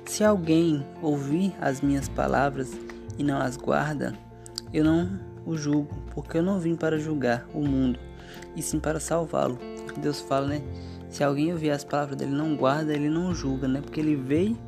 Se 0.04 0.22
alguém 0.22 0.86
ouvir 1.00 1.52
as 1.60 1.80
minhas 1.80 2.08
palavras 2.08 2.70
e 3.18 3.24
não 3.24 3.38
as 3.40 3.56
guarda, 3.56 4.16
eu 4.72 4.84
não 4.84 5.20
o 5.44 5.56
julgo, 5.56 5.92
porque 6.14 6.38
eu 6.38 6.42
não 6.42 6.60
vim 6.60 6.76
para 6.76 6.98
julgar 6.98 7.48
o 7.52 7.60
mundo, 7.60 7.98
e 8.54 8.62
sim 8.62 8.78
para 8.78 9.00
salvá-lo. 9.00 9.58
Deus 10.00 10.20
fala, 10.20 10.46
né? 10.46 10.62
Se 11.12 11.22
alguém 11.22 11.52
ouvir 11.52 11.70
as 11.70 11.84
palavras 11.84 12.16
dele 12.16 12.32
não 12.32 12.56
guarda, 12.56 12.94
ele 12.94 13.10
não 13.10 13.34
julga, 13.34 13.68
né? 13.68 13.82
Porque 13.82 14.00
ele 14.00 14.16
veio 14.16 14.58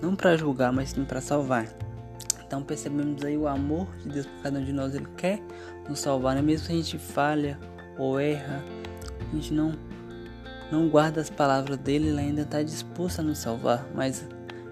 não 0.00 0.14
para 0.14 0.36
julgar, 0.36 0.72
mas 0.72 0.90
sim 0.90 1.04
para 1.04 1.20
salvar. 1.20 1.66
Então 2.46 2.62
percebemos 2.62 3.24
aí 3.24 3.36
o 3.36 3.48
amor 3.48 3.88
de 3.96 4.10
Deus 4.10 4.24
por 4.24 4.42
cada 4.44 4.60
um 4.60 4.64
de 4.64 4.72
nós. 4.72 4.94
Ele 4.94 5.08
quer 5.16 5.40
nos 5.88 5.98
salvar, 5.98 6.36
né? 6.36 6.42
mesmo 6.42 6.66
se 6.66 6.72
a 6.72 6.76
gente 6.76 6.96
falha 6.96 7.58
ou 7.98 8.20
erra, 8.20 8.64
a 9.18 9.34
gente 9.34 9.52
não, 9.52 9.72
não 10.70 10.88
guarda 10.88 11.20
as 11.20 11.28
palavras 11.28 11.76
dele, 11.78 12.06
ele 12.06 12.20
ainda 12.20 12.42
está 12.42 12.62
disposto 12.62 13.18
a 13.18 13.22
nos 13.24 13.38
salvar. 13.38 13.84
Mas 13.92 14.24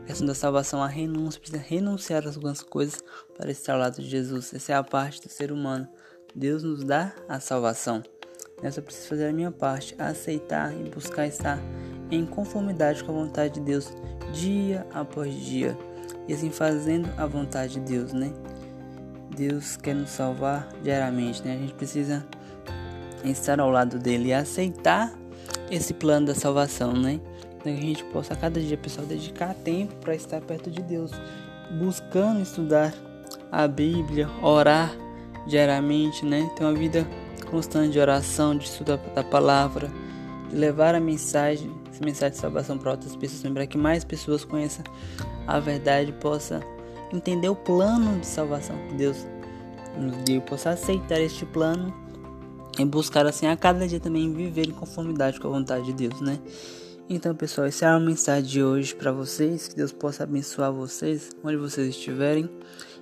a 0.05 0.07
questão 0.07 0.25
da 0.25 0.37
salvação, 0.37 0.81
a 0.81 0.87
renúncia, 0.87 1.41
precisa 1.41 1.61
renunciar 1.61 2.23
a 2.25 2.29
algumas 2.29 2.63
coisas 2.63 3.03
para 3.37 3.51
estar 3.51 3.73
ao 3.73 3.81
lado 3.81 4.01
de 4.01 4.09
Jesus. 4.09 4.55
Essa 4.55 4.71
é 4.71 4.77
a 4.77 4.85
parte 4.85 5.21
do 5.21 5.29
ser 5.29 5.51
humano. 5.51 5.89
Deus 6.33 6.63
nos 6.63 6.85
dá 6.85 7.13
a 7.29 7.41
salvação. 7.41 8.05
Eu 8.63 8.71
só 8.71 8.81
preciso 8.81 9.09
fazer 9.09 9.27
a 9.27 9.33
minha 9.33 9.51
parte, 9.51 9.95
aceitar 9.99 10.73
e 10.73 10.89
buscar 10.89 11.27
estar 11.27 11.59
em 12.11 12.25
conformidade 12.25 13.03
com 13.03 13.13
a 13.13 13.25
vontade 13.25 13.55
de 13.55 13.61
Deus 13.61 13.93
dia 14.33 14.87
após 14.93 15.35
dia. 15.35 15.77
E 16.29 16.33
assim 16.33 16.51
fazendo 16.51 17.09
a 17.17 17.27
vontade 17.27 17.75
de 17.75 17.81
Deus, 17.81 18.13
né? 18.13 18.33
Deus 19.35 19.77
quer 19.77 19.95
nos 19.95 20.11
salvar 20.11 20.69
diariamente, 20.83 21.43
né? 21.43 21.55
A 21.55 21.59
gente 21.59 21.75
precisa 21.75 22.25
estar 23.25 23.59
ao 23.59 23.71
lado 23.71 23.99
dele 23.99 24.29
e 24.29 24.33
aceitar 24.33 25.13
esse 25.71 25.95
plano 25.95 26.27
da 26.27 26.35
salvação, 26.35 26.93
né? 26.93 27.19
Então 27.57 27.73
que 27.73 27.79
a 27.79 27.83
gente 27.83 28.05
possa 28.05 28.37
cada 28.37 28.61
dia, 28.61 28.77
pessoal, 28.77 29.07
dedicar 29.07 29.55
tempo 29.55 29.95
para 29.97 30.15
estar 30.15 30.41
perto 30.41 30.71
de 30.71 30.83
Deus, 30.83 31.11
buscando 31.79 32.41
estudar 32.41 32.93
a 33.51 33.67
Bíblia, 33.67 34.29
orar 34.43 34.95
diariamente, 35.47 36.25
né? 36.25 36.51
Ter 36.57 36.65
uma 36.65 36.75
vida 36.75 37.07
constante 37.53 37.93
de 37.93 38.01
oração, 38.01 38.57
de 38.57 38.65
estudo 38.65 38.99
da 39.15 39.23
palavra, 39.23 39.93
de 40.49 40.57
levar 40.57 40.95
a 40.95 41.01
mensagem, 41.01 41.71
essa 41.91 42.03
mensagem 42.03 42.33
de 42.33 42.39
salvação 42.39 42.79
para 42.79 42.93
outras 42.93 43.15
pessoas, 43.15 43.43
lembrar 43.43 43.67
que 43.67 43.77
mais 43.77 44.05
pessoas 44.05 44.43
conheçam 44.43 44.83
a 45.47 45.61
verdade, 45.61 46.13
possa 46.15 46.63
entender 47.13 47.51
o 47.51 47.55
plano 47.55 48.19
de 48.19 48.27
salvação 48.27 48.75
que 48.89 48.95
Deus 48.95 49.27
nos 49.99 50.17
deu, 50.25 50.41
possa 50.41 50.71
aceitar 50.71 51.21
este 51.21 51.45
plano 51.45 51.95
e 52.79 52.85
buscar 52.87 53.27
assim 53.27 53.47
a 53.47 53.55
cada 53.55 53.87
dia 53.87 54.01
também 54.01 54.33
viver 54.33 54.69
em 54.69 54.73
conformidade 54.73 55.39
com 55.39 55.49
a 55.49 55.51
vontade 55.51 55.85
de 55.85 55.93
Deus, 55.93 56.23
né? 56.23 56.39
Então, 57.11 57.35
pessoal, 57.35 57.67
essa 57.67 57.85
é 57.85 57.89
a 57.89 58.01
mensagem 58.01 58.49
de 58.49 58.63
hoje 58.63 58.95
para 58.95 59.13
vocês. 59.13 59.69
Que 59.69 59.77
Deus 59.77 59.93
possa 59.93 60.23
abençoar 60.23 60.73
vocês 60.73 61.31
onde 61.45 61.59
vocês 61.59 61.89
estiverem. 61.89 62.49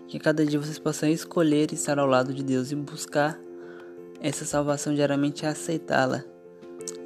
Que 0.09 0.19
cada 0.19 0.45
dia 0.45 0.59
vocês 0.59 0.81
possam 0.81 1.09
escolher 1.09 1.73
estar 1.73 2.01
ao 2.01 2.07
lado 2.07 2.35
de 2.35 2.43
Deus 2.43 2.73
e 2.73 2.75
buscar 2.75 3.39
essa 4.21 4.45
salvação 4.45 4.95
diariamente 4.95 5.47
aceitá-la 5.47 6.23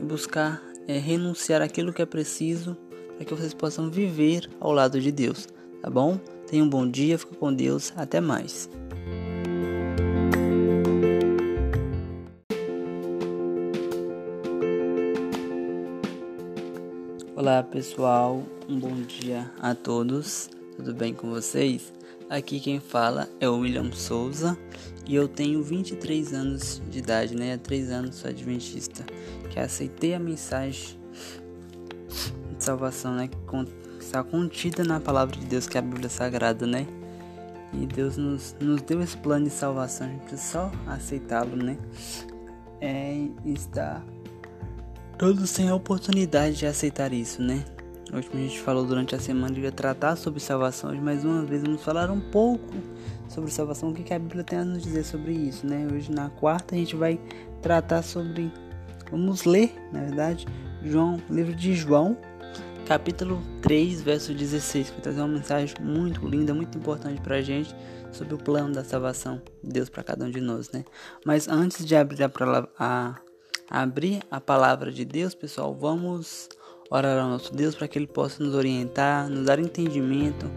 e 0.00 0.04
buscar 0.04 0.60
é, 0.88 0.98
renunciar 0.98 1.62
aquilo 1.62 1.92
que 1.92 2.02
é 2.02 2.06
preciso 2.06 2.76
para 3.16 3.24
que 3.24 3.34
vocês 3.34 3.54
possam 3.54 3.90
viver 3.90 4.50
ao 4.60 4.72
lado 4.72 5.00
de 5.00 5.12
Deus, 5.12 5.46
tá 5.80 5.88
bom? 5.88 6.18
Tenha 6.48 6.64
um 6.64 6.68
bom 6.68 6.88
dia, 6.88 7.16
fica 7.16 7.34
com 7.36 7.54
Deus, 7.54 7.92
até 7.96 8.20
mais. 8.20 8.68
Olá 17.36 17.62
pessoal, 17.62 18.42
um 18.68 18.78
bom 18.78 19.02
dia 19.02 19.50
a 19.60 19.74
todos, 19.74 20.50
tudo 20.76 20.94
bem 20.94 21.14
com 21.14 21.30
vocês? 21.30 21.92
Aqui 22.28 22.58
quem 22.58 22.80
fala 22.80 23.28
é 23.38 23.48
o 23.48 23.58
William 23.58 23.92
Souza 23.92 24.56
e 25.06 25.14
eu 25.14 25.28
tenho 25.28 25.62
23 25.62 26.32
anos 26.32 26.82
de 26.90 26.98
idade, 26.98 27.36
né? 27.36 27.54
Há 27.54 27.58
3 27.58 27.90
anos 27.90 28.16
sou 28.16 28.30
adventista, 28.30 29.04
que 29.50 29.60
aceitei 29.60 30.14
a 30.14 30.18
mensagem 30.18 30.98
de 32.56 32.64
salvação, 32.64 33.14
né? 33.14 33.28
Que 33.28 34.02
está 34.02 34.24
contida 34.24 34.82
na 34.84 34.98
palavra 34.98 35.36
de 35.36 35.44
Deus, 35.46 35.68
que 35.68 35.76
é 35.76 35.80
a 35.80 35.82
Bíblia 35.82 36.08
Sagrada, 36.08 36.66
né? 36.66 36.86
E 37.72 37.86
Deus 37.86 38.16
nos, 38.16 38.56
nos 38.60 38.80
deu 38.82 39.02
esse 39.02 39.16
plano 39.16 39.44
de 39.44 39.50
salvação, 39.50 40.06
a 40.06 40.10
gente 40.10 40.22
precisa 40.22 40.42
só 40.42 40.72
aceitá-lo, 40.86 41.56
né? 41.56 41.76
É, 42.80 43.28
está 43.44 44.02
todos 45.18 45.52
têm 45.52 45.68
a 45.68 45.74
oportunidade 45.74 46.56
de 46.56 46.66
aceitar 46.66 47.12
isso, 47.12 47.40
né? 47.40 47.64
Hoje 48.16 48.30
a 48.32 48.36
gente 48.36 48.60
falou 48.60 48.84
durante 48.84 49.12
a 49.16 49.18
semana 49.18 49.52
de 49.52 49.68
tratar 49.72 50.14
sobre 50.14 50.38
salvação, 50.38 50.94
mais 51.02 51.24
uma 51.24 51.44
vez 51.44 51.62
vamos 51.62 51.82
falar 51.82 52.12
um 52.12 52.20
pouco 52.20 52.72
sobre 53.28 53.50
salvação, 53.50 53.90
o 53.90 53.92
que, 53.92 54.14
a 54.14 54.18
Bíblia 54.20 54.44
tem 54.44 54.60
a 54.60 54.64
nos 54.64 54.84
dizer 54.84 55.02
sobre 55.02 55.32
isso, 55.32 55.66
né? 55.66 55.88
Hoje 55.92 56.12
na 56.12 56.30
quarta 56.30 56.76
a 56.76 56.78
gente 56.78 56.94
vai 56.94 57.18
tratar 57.60 58.02
sobre, 58.02 58.52
vamos 59.10 59.42
ler, 59.42 59.74
na 59.92 59.98
verdade, 60.02 60.46
João, 60.84 61.20
livro 61.28 61.56
de 61.56 61.74
João, 61.74 62.16
capítulo 62.86 63.42
3, 63.62 64.02
verso 64.02 64.32
16, 64.32 64.90
que 64.90 65.00
trazer 65.00 65.20
uma 65.20 65.26
mensagem 65.26 65.74
muito 65.80 66.24
linda, 66.24 66.54
muito 66.54 66.78
importante 66.78 67.20
pra 67.20 67.42
gente 67.42 67.74
sobre 68.12 68.32
o 68.32 68.38
plano 68.38 68.72
da 68.72 68.84
salvação 68.84 69.42
de 69.60 69.72
Deus 69.72 69.88
para 69.88 70.04
cada 70.04 70.24
um 70.24 70.30
de 70.30 70.40
nós, 70.40 70.70
né? 70.70 70.84
Mas 71.26 71.48
antes 71.48 71.84
de 71.84 71.96
abrir 71.96 72.22
a, 72.22 72.30
a, 72.78 73.16
a 73.68 73.82
abrir 73.82 74.22
a 74.30 74.40
palavra 74.40 74.92
de 74.92 75.04
Deus, 75.04 75.34
pessoal, 75.34 75.74
vamos 75.74 76.48
orar 76.90 77.18
ao 77.18 77.28
nosso 77.28 77.54
Deus 77.54 77.74
para 77.74 77.88
que 77.88 77.98
Ele 77.98 78.06
possa 78.06 78.42
nos 78.42 78.54
orientar, 78.54 79.28
nos 79.28 79.44
dar 79.44 79.58
entendimento 79.58 80.50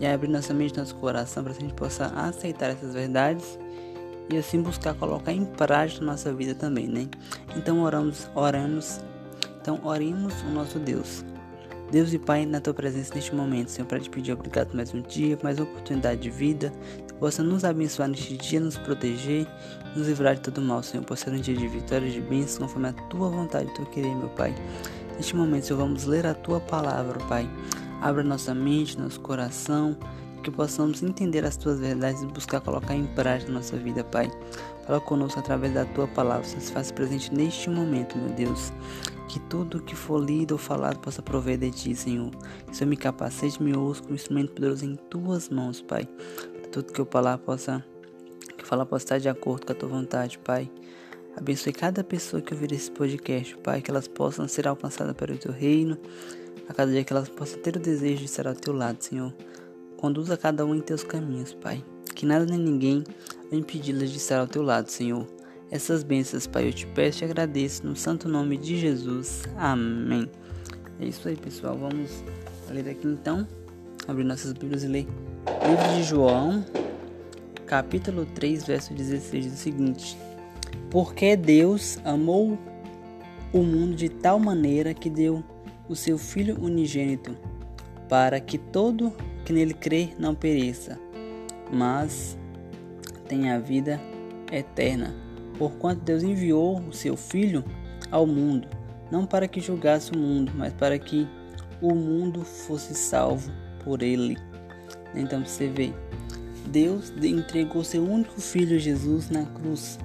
e 0.00 0.06
abrir 0.06 0.28
nossa 0.28 0.52
mente, 0.52 0.78
nosso 0.78 0.94
coração 0.96 1.42
para 1.42 1.52
que 1.52 1.58
a 1.58 1.62
gente 1.62 1.74
possa 1.74 2.06
aceitar 2.06 2.70
essas 2.70 2.94
verdades 2.94 3.58
e 4.30 4.36
assim 4.36 4.60
buscar 4.60 4.94
colocar 4.94 5.32
em 5.32 5.44
prática 5.44 6.04
na 6.04 6.12
nossa 6.12 6.32
vida 6.32 6.54
também, 6.54 6.88
né? 6.88 7.08
Então 7.56 7.80
oramos, 7.82 8.28
oramos, 8.34 9.00
então 9.60 9.80
oremos 9.84 10.34
o 10.42 10.48
nosso 10.50 10.78
Deus. 10.78 11.24
Deus 11.90 12.12
e 12.12 12.18
Pai, 12.18 12.44
na 12.44 12.60
tua 12.60 12.74
presença 12.74 13.14
neste 13.14 13.32
momento, 13.32 13.68
Senhor, 13.70 13.86
para 13.86 14.00
te 14.00 14.10
pedir 14.10 14.32
obrigado 14.32 14.74
mais 14.74 14.92
um 14.92 15.00
dia, 15.02 15.38
mais 15.40 15.58
uma 15.60 15.68
oportunidade 15.68 16.20
de 16.20 16.30
vida, 16.30 16.72
possa 17.20 17.44
nos 17.44 17.64
abençoar 17.64 18.08
neste 18.08 18.36
dia, 18.36 18.58
nos 18.58 18.76
proteger, 18.76 19.46
nos 19.94 20.08
livrar 20.08 20.34
de 20.34 20.40
todo 20.40 20.60
mal, 20.60 20.82
Senhor, 20.82 21.04
por 21.04 21.16
ser 21.16 21.30
um 21.30 21.40
dia 21.40 21.54
de 21.54 21.68
vitória, 21.68 22.10
de 22.10 22.20
bênção, 22.20 22.66
conforme 22.66 22.88
a 22.88 22.92
tua 22.92 23.28
vontade, 23.28 23.72
tu 23.74 23.86
querer, 23.86 24.14
meu 24.16 24.28
Pai. 24.30 24.52
Neste 25.16 25.34
momento, 25.34 25.66
Senhor, 25.66 25.78
vamos 25.78 26.04
ler 26.04 26.26
a 26.26 26.34
tua 26.34 26.60
palavra, 26.60 27.18
Pai. 27.26 27.48
Abra 28.02 28.22
nossa 28.22 28.54
mente, 28.54 28.98
nosso 28.98 29.18
coração, 29.20 29.96
que 30.42 30.50
possamos 30.50 31.02
entender 31.02 31.44
as 31.44 31.56
tuas 31.56 31.80
verdades 31.80 32.22
e 32.22 32.26
buscar 32.26 32.60
colocar 32.60 32.94
em 32.94 33.06
prática 33.06 33.50
nossa 33.50 33.76
vida, 33.76 34.04
Pai. 34.04 34.30
Fala 34.86 35.00
conosco 35.00 35.40
através 35.40 35.72
da 35.72 35.84
tua 35.86 36.06
palavra, 36.06 36.44
se 36.44 36.70
faz 36.70 36.92
presente 36.92 37.34
neste 37.34 37.70
momento, 37.70 38.16
meu 38.18 38.28
Deus. 38.28 38.72
Que 39.28 39.40
tudo 39.40 39.82
que 39.82 39.96
for 39.96 40.22
lido 40.22 40.52
ou 40.52 40.58
falado 40.58 40.98
possa 41.00 41.22
prover 41.22 41.58
de 41.58 41.70
ti, 41.70 41.94
Senhor. 41.94 42.30
Que 42.68 42.76
Senhor 42.76 42.90
me 42.90 42.96
capacete, 42.96 43.60
me 43.60 43.76
ouça 43.76 44.02
como 44.02 44.14
instrumento 44.14 44.52
poderoso 44.52 44.84
em 44.84 44.94
tuas 44.94 45.48
mãos, 45.48 45.80
Pai. 45.80 46.06
Tudo 46.70 46.92
que 46.92 47.00
eu 47.00 47.08
falar 47.10 47.38
possa, 47.38 47.82
que 48.56 48.64
falar 48.64 48.84
possa 48.84 49.04
estar 49.04 49.18
de 49.18 49.28
acordo 49.30 49.66
com 49.66 49.72
a 49.72 49.74
tua 49.74 49.88
vontade, 49.88 50.38
Pai. 50.38 50.70
Abençoe 51.36 51.72
cada 51.72 52.02
pessoa 52.02 52.40
que 52.40 52.54
ouvir 52.54 52.72
esse 52.72 52.90
podcast, 52.90 53.56
Pai, 53.58 53.82
que 53.82 53.90
elas 53.90 54.08
possam 54.08 54.48
ser 54.48 54.66
alcançadas 54.66 55.14
pelo 55.14 55.36
Teu 55.36 55.52
reino, 55.52 55.98
a 56.66 56.72
cada 56.72 56.90
dia 56.90 57.04
que 57.04 57.12
elas 57.12 57.28
possam 57.28 57.60
ter 57.60 57.76
o 57.76 57.78
desejo 57.78 58.20
de 58.20 58.24
estar 58.24 58.46
ao 58.48 58.54
Teu 58.54 58.72
lado, 58.72 59.02
Senhor. 59.02 59.34
Conduza 59.98 60.36
cada 60.38 60.64
um 60.64 60.74
em 60.74 60.80
Teus 60.80 61.04
caminhos, 61.04 61.52
Pai. 61.52 61.84
Que 62.14 62.24
nada 62.24 62.46
nem 62.46 62.58
ninguém 62.58 63.04
vai 63.50 63.58
impedi-las 63.60 64.10
de 64.10 64.16
estar 64.16 64.40
ao 64.40 64.46
Teu 64.46 64.62
lado, 64.62 64.88
Senhor. 64.88 65.26
Essas 65.70 66.02
bênçãos, 66.02 66.46
Pai, 66.46 66.68
eu 66.68 66.72
te 66.72 66.86
peço 66.86 67.22
e 67.22 67.26
agradeço 67.26 67.86
no 67.86 67.94
santo 67.94 68.30
nome 68.30 68.56
de 68.56 68.78
Jesus. 68.78 69.42
Amém. 69.58 70.30
É 70.98 71.04
isso 71.04 71.28
aí, 71.28 71.36
pessoal. 71.36 71.76
Vamos 71.76 72.24
ler 72.70 72.88
aqui 72.88 73.06
então. 73.06 73.46
Abrir 74.08 74.24
nossas 74.24 74.54
Bíblias 74.54 74.84
e 74.84 74.88
ler. 74.88 75.06
Livro 75.68 75.96
de 75.96 76.02
João, 76.02 76.64
capítulo 77.66 78.24
3, 78.34 78.64
verso 78.64 78.94
16, 78.94 79.44
diz 79.44 79.52
o 79.52 79.56
seguinte. 79.56 80.25
Porque 80.90 81.36
Deus 81.36 81.98
amou 82.04 82.58
o 83.52 83.62
mundo 83.62 83.94
de 83.94 84.08
tal 84.08 84.38
maneira 84.38 84.94
que 84.94 85.10
deu 85.10 85.42
o 85.88 85.96
seu 85.96 86.18
Filho 86.18 86.58
unigênito, 86.60 87.36
para 88.08 88.40
que 88.40 88.58
todo 88.58 89.12
que 89.44 89.52
nele 89.52 89.74
crê 89.74 90.10
não 90.18 90.34
pereça, 90.34 90.98
mas 91.72 92.38
tenha 93.28 93.56
a 93.56 93.58
vida 93.58 94.00
eterna. 94.50 95.14
Porquanto 95.58 96.02
Deus 96.02 96.22
enviou 96.22 96.78
o 96.80 96.92
seu 96.92 97.16
Filho 97.16 97.64
ao 98.10 98.26
mundo, 98.26 98.68
não 99.10 99.24
para 99.26 99.48
que 99.48 99.60
julgasse 99.60 100.12
o 100.12 100.18
mundo, 100.18 100.52
mas 100.54 100.72
para 100.72 100.98
que 100.98 101.26
o 101.80 101.94
mundo 101.94 102.42
fosse 102.42 102.94
salvo 102.94 103.50
por 103.84 104.02
ele. 104.02 104.36
Então 105.14 105.44
você 105.44 105.68
vê, 105.68 105.92
Deus 106.68 107.12
entregou 107.22 107.82
seu 107.82 108.02
único 108.02 108.40
filho 108.40 108.78
Jesus 108.78 109.30
na 109.30 109.44
cruz 109.46 109.98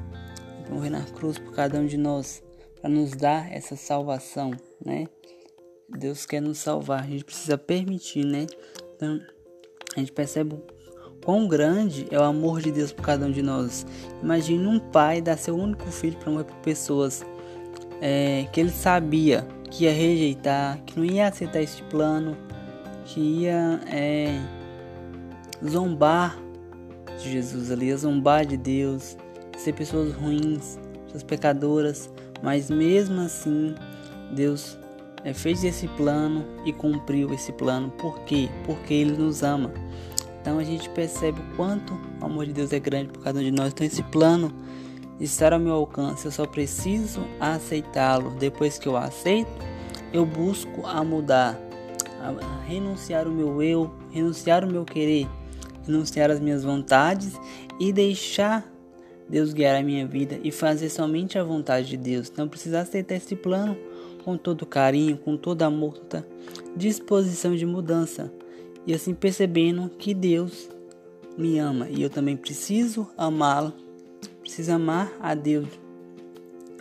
morrer 0.73 0.89
na 0.89 1.01
cruz 1.01 1.37
por 1.37 1.53
cada 1.53 1.79
um 1.79 1.85
de 1.85 1.97
nós, 1.97 2.43
para 2.79 2.89
nos 2.89 3.11
dar 3.11 3.51
essa 3.51 3.75
salvação, 3.75 4.51
né? 4.83 5.05
Deus 5.89 6.25
quer 6.25 6.41
nos 6.41 6.57
salvar, 6.57 7.03
a 7.03 7.07
gente 7.07 7.25
precisa 7.25 7.57
permitir, 7.57 8.25
né? 8.25 8.47
Então, 8.95 9.19
a 9.95 9.99
gente 9.99 10.11
percebe 10.11 10.55
quão 11.23 11.47
grande 11.47 12.07
é 12.09 12.17
o 12.17 12.23
amor 12.23 12.61
de 12.61 12.71
Deus 12.71 12.91
por 12.91 13.03
cada 13.03 13.25
um 13.25 13.31
de 13.31 13.41
nós. 13.41 13.85
Imagine 14.23 14.65
um 14.67 14.79
pai 14.79 15.21
dar 15.21 15.37
seu 15.37 15.55
único 15.55 15.85
filho 15.91 16.17
para 16.17 16.31
morrer 16.31 16.45
por 16.45 16.57
pessoas 16.57 17.25
é, 18.01 18.47
que 18.51 18.59
ele 18.59 18.71
sabia 18.71 19.47
que 19.69 19.85
ia 19.85 19.93
rejeitar, 19.93 20.83
que 20.83 20.99
não 20.99 21.05
ia 21.05 21.27
aceitar 21.27 21.61
esse 21.61 21.81
plano, 21.83 22.37
que 23.05 23.19
ia 23.19 23.79
é, 23.87 24.39
zombar 25.65 26.37
de 27.17 27.31
Jesus 27.31 27.71
ali, 27.71 27.91
a 27.91 27.97
zombar 27.97 28.45
de 28.45 28.57
Deus, 28.57 29.15
ser 29.61 29.73
pessoas 29.73 30.13
ruins, 30.13 30.79
pessoas 31.05 31.23
pecadoras, 31.23 32.09
mas 32.41 32.69
mesmo 32.69 33.21
assim 33.21 33.75
Deus 34.33 34.77
é, 35.23 35.33
fez 35.33 35.63
esse 35.63 35.87
plano 35.89 36.45
e 36.65 36.73
cumpriu 36.73 37.33
esse 37.33 37.51
plano. 37.51 37.89
Por 37.91 38.19
quê? 38.21 38.49
Porque 38.65 38.93
Ele 38.93 39.15
nos 39.15 39.43
ama. 39.43 39.71
Então 40.41 40.57
a 40.57 40.63
gente 40.63 40.89
percebe 40.89 41.39
o 41.39 41.55
quanto 41.55 41.93
o 42.19 42.25
amor 42.25 42.45
de 42.47 42.53
Deus 42.53 42.73
é 42.73 42.79
grande 42.79 43.09
por 43.09 43.23
cada 43.23 43.39
um 43.39 43.43
de 43.43 43.51
nós. 43.51 43.71
Então 43.71 43.85
esse 43.85 44.01
plano 44.03 44.51
estar 45.19 45.53
ao 45.53 45.59
meu 45.59 45.73
alcance, 45.73 46.25
eu 46.25 46.31
só 46.31 46.47
preciso 46.47 47.21
aceitá-lo. 47.39 48.31
Depois 48.39 48.79
que 48.79 48.87
eu 48.87 48.97
aceito, 48.97 49.51
eu 50.11 50.25
busco 50.25 50.85
a 50.85 51.03
mudar, 51.03 51.59
a 52.19 52.63
renunciar 52.65 53.27
o 53.27 53.31
meu 53.31 53.61
eu, 53.61 53.91
renunciar 54.09 54.63
o 54.63 54.67
meu 54.67 54.83
querer, 54.83 55.27
renunciar 55.85 56.31
as 56.31 56.39
minhas 56.39 56.63
vontades 56.63 57.39
e 57.79 57.93
deixar 57.93 58.70
Deus 59.31 59.53
guiar 59.53 59.77
a 59.77 59.81
minha 59.81 60.05
vida 60.05 60.37
e 60.43 60.51
fazer 60.51 60.89
somente 60.89 61.39
a 61.39 61.43
vontade 61.43 61.87
de 61.87 61.95
Deus. 61.95 62.29
Então 62.29 62.49
preciso 62.49 62.75
aceitar 62.75 63.15
esse 63.15 63.33
plano 63.33 63.77
com 64.25 64.37
todo 64.37 64.65
carinho, 64.65 65.17
com 65.17 65.37
todo 65.37 65.61
amor, 65.63 65.97
toda 65.97 66.27
disposição 66.75 67.55
de 67.55 67.65
mudança. 67.65 68.31
E 68.85 68.93
assim 68.93 69.13
percebendo 69.13 69.89
que 69.97 70.13
Deus 70.13 70.69
me 71.37 71.57
ama 71.59 71.87
e 71.89 72.01
eu 72.01 72.09
também 72.09 72.35
preciso 72.35 73.07
amá-lo, 73.17 73.73
preciso 74.41 74.73
amar 74.73 75.09
a 75.21 75.33
Deus 75.33 75.67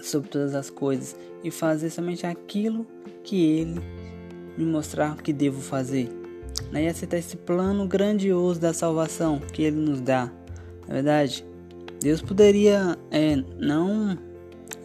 sobre 0.03 0.29
todas 0.29 0.53
as 0.53 0.69
coisas 0.69 1.15
e 1.45 1.53
fazer 1.53 1.89
somente 1.91 2.27
aquilo 2.27 2.85
que 3.23 3.45
Ele 3.45 3.81
me 4.59 4.65
mostrar 4.65 5.17
que 5.19 5.33
devo 5.33 5.61
fazer. 5.61 6.09
Né? 6.73 6.85
E 6.85 6.89
aceitar 6.89 7.19
esse 7.19 7.37
plano 7.37 7.87
grandioso 7.87 8.59
da 8.59 8.73
salvação 8.73 9.39
que 9.39 9.63
Ele 9.63 9.77
nos 9.77 10.01
dá. 10.01 10.33
Na 10.89 10.89
é 10.89 10.93
verdade, 10.95 11.45
Deus 12.01 12.23
poderia 12.23 12.99
é, 13.11 13.37
não 13.59 14.19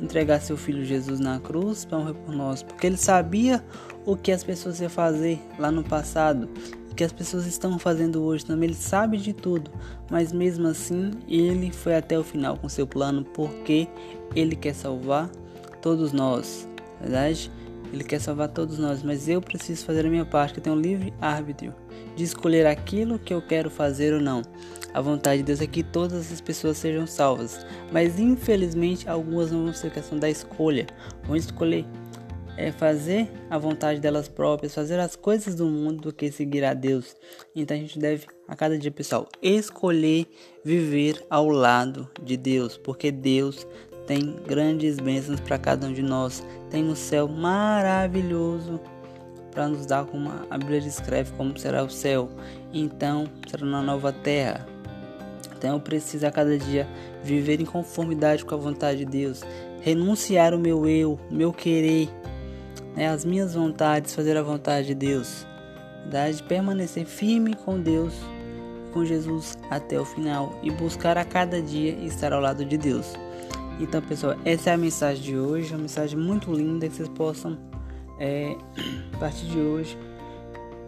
entregar 0.01 0.41
seu 0.41 0.58
filho 0.58 0.84
Jesus 0.84 1.19
na 1.19 1.39
cruz 1.39 1.86
para 1.86 1.97
morrer 1.97 2.13
por 2.13 2.36
nós, 2.36 2.62
porque 2.62 2.86
ele 2.86 2.97
sabia 2.97 3.63
o 4.06 4.15
que 4.17 4.32
as 4.32 4.43
pessoas 4.43 4.82
iam 4.82 4.89
fazer 4.89 5.39
lá 5.58 5.71
no 5.71 5.84
passado, 5.84 6.49
o 6.91 6.95
que 6.95 7.04
as 7.04 7.13
pessoas 7.13 7.45
estão 7.45 7.80
fazendo 7.80 8.21
hoje 8.21 8.45
também. 8.45 8.69
Ele 8.69 8.78
sabe 8.78 9.17
de 9.17 9.32
tudo, 9.32 9.71
mas 10.12 10.34
mesmo 10.34 10.67
assim 10.67 11.12
ele 11.28 11.71
foi 11.71 11.95
até 11.95 12.19
o 12.19 12.23
final 12.23 12.58
com 12.58 12.67
seu 12.67 12.86
plano, 12.86 13.23
porque 13.23 13.88
ele 14.36 14.56
quer 14.56 14.75
salvar 14.75 15.30
todos 15.82 16.12
nós, 16.12 16.67
verdade? 16.99 17.49
Ele 17.93 18.04
quer 18.04 18.19
salvar 18.19 18.49
todos 18.49 18.78
nós, 18.78 19.01
mas 19.04 19.30
eu 19.30 19.41
preciso 19.41 19.86
fazer 19.86 20.06
a 20.06 20.10
minha 20.10 20.25
parte, 20.25 20.54
que 20.54 20.60
eu 20.60 20.63
tenho 20.63 20.75
um 20.75 20.82
livre 20.82 21.13
árbitro 21.21 21.73
de 22.15 22.23
escolher 22.23 22.65
aquilo 22.65 23.19
que 23.19 23.34
eu 23.34 23.41
quero 23.41 23.69
fazer 23.69 24.13
ou 24.13 24.21
não. 24.21 24.41
A 24.93 25.01
vontade 25.01 25.39
de 25.39 25.47
Deus 25.47 25.62
é 25.62 25.67
que 25.67 25.84
todas 25.84 26.32
as 26.32 26.39
pessoas 26.39 26.78
sejam 26.78 27.06
salvas, 27.06 27.65
mas 27.91 28.17
infelizmente 28.19 29.10
algumas 29.10 29.51
não 29.51 29.65
vão 29.65 29.73
ser 29.73 29.91
questão 29.91 30.17
da 30.17 30.30
escolha, 30.30 30.88
vão 31.25 31.36
escolher 31.36 31.86
é 32.58 32.71
fazer 32.71 33.30
a 33.49 33.58
vontade 33.58 33.99
delas 33.99 34.28
próprias, 34.28 34.73
fazer 34.73 34.99
as 34.99 35.15
coisas 35.15 35.56
do 35.56 35.65
mundo 35.65 36.04
do 36.04 36.13
que 36.13 36.32
seguir 36.32 36.63
a 36.63 36.73
Deus. 36.73 37.15
Então 37.56 37.75
a 37.75 37.80
gente 37.80 37.99
deve 37.99 38.28
a 38.47 38.56
cada 38.56 38.78
dia, 38.78 38.91
pessoal, 38.91 39.28
escolher 39.41 40.25
viver 40.63 41.23
ao 41.30 41.49
lado 41.49 42.10
de 42.23 42.38
Deus, 42.38 42.78
porque 42.78 43.12
Deus 43.12 43.67
tem 44.08 44.36
grandes 44.47 44.99
bênçãos 44.99 45.39
para 45.39 45.58
cada 45.58 45.88
um 45.88 45.93
de 45.93 46.01
nós. 46.01 46.45
Tem 46.69 46.84
um 46.84 46.95
céu 46.95 47.28
maravilhoso 47.28 48.80
para 49.56 49.70
nos 49.70 49.86
dar 49.86 50.06
como 50.06 50.30
a 50.50 50.58
Bíblia 50.58 50.82
descreve 50.82 51.32
como 51.38 51.58
será 51.58 51.82
o 51.82 51.89
céu. 51.89 52.30
Então 52.74 53.26
será 53.50 53.65
uma 53.65 53.82
nova 53.82 54.12
terra. 54.12 54.68
Então 55.58 55.74
eu 55.74 55.80
preciso 55.80 56.28
a 56.28 56.32
cada 56.32 56.58
dia 56.58 56.86
viver 57.24 57.62
em 57.62 57.65
conformidade 57.65 58.44
com 58.44 58.54
a 58.54 58.58
vontade 58.58 59.00
de 59.00 59.06
Deus, 59.06 59.41
renunciar 59.82 60.54
o 60.54 60.60
meu 60.60 60.88
eu, 60.88 61.18
o 61.32 61.34
meu 61.34 61.54
querer, 61.54 62.10
né, 62.96 63.08
as 63.08 63.24
minhas 63.26 63.56
vontades, 63.56 64.13
fazer 64.13 64.38
a 64.38 64.44
vontade 64.44 64.88
de 64.88 64.96
Deus, 64.96 65.48
de 66.36 66.44
permanecer 66.44 67.06
firme 67.06 67.56
com 67.56 67.80
Deus, 67.80 68.13
com 68.94 69.04
Jesus 69.04 69.58
até 69.72 70.00
o 70.00 70.06
final 70.06 70.54
e 70.62 70.70
buscar 70.70 71.18
a 71.18 71.26
cada 71.26 71.62
dia 71.62 71.94
estar 72.06 72.32
ao 72.32 72.41
lado 72.41 72.63
de 72.63 72.78
Deus. 72.78 73.13
Então, 73.80 74.02
pessoal, 74.02 74.36
essa 74.46 74.70
é 74.70 74.74
a 74.74 74.78
mensagem 74.78 75.24
de 75.24 75.38
hoje, 75.38 75.74
uma 75.74 75.82
mensagem 75.82 76.18
muito 76.18 76.54
linda 76.54 76.88
que 76.88 76.96
vocês 76.96 77.10
possam, 77.10 77.58
é, 78.19 78.56
a 79.13 79.17
partir 79.17 79.45
de 79.45 79.60
hoje, 79.60 79.97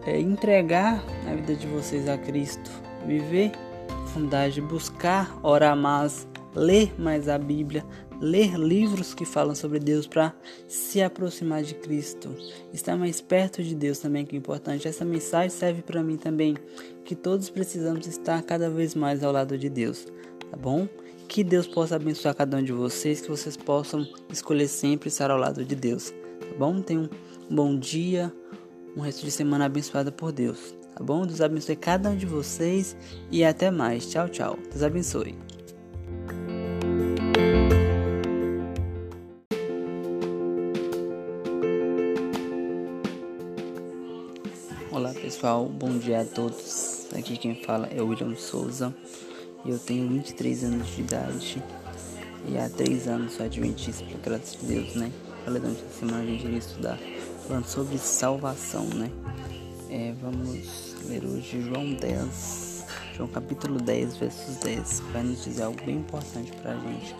é, 0.06 0.18
entregar 0.18 1.02
a 1.30 1.34
vida 1.34 1.54
de 1.54 1.66
vocês 1.66 2.08
a 2.08 2.16
Cristo, 2.16 2.70
viver 3.06 3.52
profundidade, 3.86 4.60
buscar 4.60 5.38
orar 5.42 5.76
mais, 5.76 6.26
ler 6.54 6.92
mais 6.98 7.28
a 7.28 7.38
Bíblia, 7.38 7.84
ler 8.20 8.56
livros 8.58 9.14
que 9.14 9.24
falam 9.24 9.54
sobre 9.54 9.78
Deus 9.78 10.06
para 10.06 10.34
se 10.66 11.00
aproximar 11.00 11.62
de 11.62 11.74
Cristo, 11.74 12.34
estar 12.72 12.96
mais 12.96 13.20
perto 13.20 13.62
de 13.62 13.74
Deus 13.74 13.98
também 13.98 14.24
que 14.24 14.34
é 14.34 14.38
importante. 14.38 14.88
Essa 14.88 15.04
mensagem 15.04 15.50
serve 15.50 15.82
para 15.82 16.02
mim 16.02 16.16
também, 16.16 16.56
que 17.04 17.14
todos 17.14 17.48
precisamos 17.48 18.06
estar 18.06 18.42
cada 18.42 18.68
vez 18.68 18.94
mais 18.94 19.22
ao 19.22 19.32
lado 19.32 19.56
de 19.56 19.68
Deus, 19.68 20.06
tá 20.50 20.56
bom? 20.56 20.88
Que 21.28 21.44
Deus 21.44 21.66
possa 21.66 21.96
abençoar 21.96 22.34
cada 22.34 22.56
um 22.56 22.62
de 22.62 22.72
vocês, 22.72 23.20
que 23.20 23.28
vocês 23.28 23.56
possam 23.56 24.06
escolher 24.32 24.66
sempre 24.66 25.08
estar 25.08 25.30
ao 25.30 25.38
lado 25.38 25.62
de 25.64 25.76
Deus, 25.76 26.12
bom? 26.58 26.82
Tenham 26.82 27.08
um 27.50 27.54
bom 27.54 27.78
dia, 27.78 28.32
um 28.96 29.00
resto 29.00 29.24
de 29.24 29.30
semana 29.30 29.64
abençoada 29.66 30.10
por 30.12 30.32
Deus 30.32 30.78
tá 30.98 31.04
bom? 31.04 31.24
Deus 31.24 31.40
abençoe 31.40 31.76
cada 31.76 32.10
um 32.10 32.16
de 32.16 32.26
vocês 32.26 32.96
e 33.30 33.44
até 33.44 33.70
mais. 33.70 34.10
Tchau, 34.10 34.28
tchau. 34.28 34.58
Deus 34.68 34.82
abençoe. 34.82 35.38
Olá 44.90 45.14
pessoal, 45.14 45.66
bom 45.66 45.96
dia 45.98 46.22
a 46.22 46.24
todos. 46.24 47.06
Aqui 47.16 47.36
quem 47.36 47.54
fala 47.54 47.86
é 47.86 48.02
William 48.02 48.34
Souza. 48.34 48.92
Eu 49.64 49.78
tenho 49.78 50.08
23 50.08 50.64
anos 50.64 50.88
de 50.88 51.00
idade 51.00 51.62
e 52.48 52.58
há 52.58 52.68
3 52.68 53.06
anos 53.06 53.34
sou 53.34 53.46
adventista, 53.46 54.04
graças 54.24 54.58
a 54.62 54.66
Deus, 54.66 54.94
né? 54.96 55.12
Falei 55.48 55.62
durante 55.62 55.82
a 55.82 55.98
semana 55.98 56.22
a 56.22 56.26
gente 56.26 56.44
iria 56.44 56.58
estudar 56.58 56.98
falando 57.46 57.64
sobre 57.64 57.96
salvação, 57.96 58.84
né? 58.84 59.10
É, 59.88 60.12
vamos 60.20 60.94
ler 61.06 61.24
hoje 61.24 61.62
João 61.62 61.94
10, 61.94 62.84
João 63.16 63.30
capítulo 63.30 63.80
10, 63.80 64.18
versos 64.18 64.56
10, 64.56 65.00
vai 65.10 65.22
nos 65.22 65.42
dizer 65.42 65.62
algo 65.62 65.82
bem 65.86 65.96
importante 65.96 66.52
para 66.52 66.72
a 66.72 66.78
gente, 66.78 67.16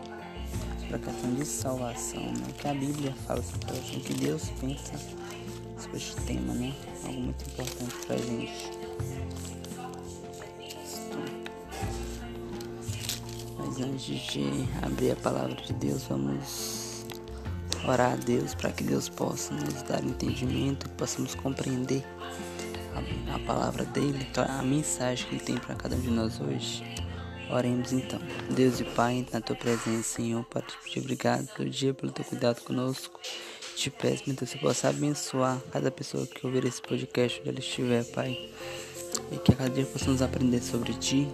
sobre 0.79 0.97
a 0.97 0.99
questão 0.99 1.35
de 1.37 1.45
salvação, 1.47 2.21
né? 2.21 2.53
que 2.59 2.69
a 2.69 2.75
Bíblia 2.75 3.15
fala 3.27 3.43
sobre 3.43 3.67
salvação, 3.67 4.01
que 4.01 4.13
Deus 4.13 4.51
pensa 4.61 4.93
sobre 5.79 5.97
este 5.97 6.21
tema, 6.27 6.53
né? 6.53 6.75
algo 7.07 7.21
muito 7.23 7.47
importante 7.47 7.95
para 8.07 8.15
a 8.15 8.19
gente. 8.19 8.71
Mas 13.57 13.81
antes 13.81 14.05
de 14.05 14.69
abrir 14.83 15.13
a 15.13 15.17
palavra 15.17 15.55
de 15.55 15.73
Deus, 15.73 16.03
vamos 16.03 16.78
orar 17.87 18.13
a 18.13 18.17
Deus 18.17 18.55
para 18.55 18.71
que 18.71 18.85
Deus 18.85 19.09
possa 19.09 19.53
nos 19.55 19.83
dar 19.83 20.03
entendimento, 20.05 20.89
possamos 20.91 21.35
compreender 21.35 22.05
a, 22.95 23.35
a 23.35 23.39
palavra 23.41 23.85
dele, 23.85 24.27
a 24.37 24.63
mensagem 24.63 25.27
que 25.29 25.35
ele 25.37 25.45
tem 25.45 25.57
para 25.59 25.75
cada 25.75 25.97
um 25.97 26.01
de 26.01 26.11
nós 26.11 26.41
hoje. 26.41 26.85
Oremos 27.51 27.93
então. 27.93 28.21
Deus 28.51 28.79
e 28.81 28.85
Pai, 28.85 29.27
na 29.33 29.41
tua 29.41 29.57
presença, 29.57 30.03
Senhor, 30.03 30.45
para 30.45 30.63
te 30.63 30.99
obrigado 30.99 31.47
pelo 31.55 31.71
dia, 31.71 31.95
pelo 31.95 32.13
teu 32.13 32.25
cuidado 32.25 32.61
conosco. 32.63 33.19
Te 33.75 33.91
peço, 33.91 34.25
meu 34.27 34.37
Deus, 34.37 34.51
que 34.51 34.59
você 34.59 34.59
possa 34.59 34.89
abençoar 34.89 35.59
cada 35.73 35.91
pessoa 35.91 36.27
que 36.27 36.45
ouvir 36.47 36.65
esse 36.65 36.83
podcast 36.83 37.41
onde 37.41 37.49
ela 37.49 37.59
estiver, 37.59 38.05
Pai. 38.05 38.51
E 39.33 39.37
que 39.39 39.53
a 39.53 39.57
cada 39.57 39.71
dia 39.71 39.87
possamos 39.87 40.21
aprender 40.21 40.61
sobre 40.61 40.93
ti. 40.95 41.27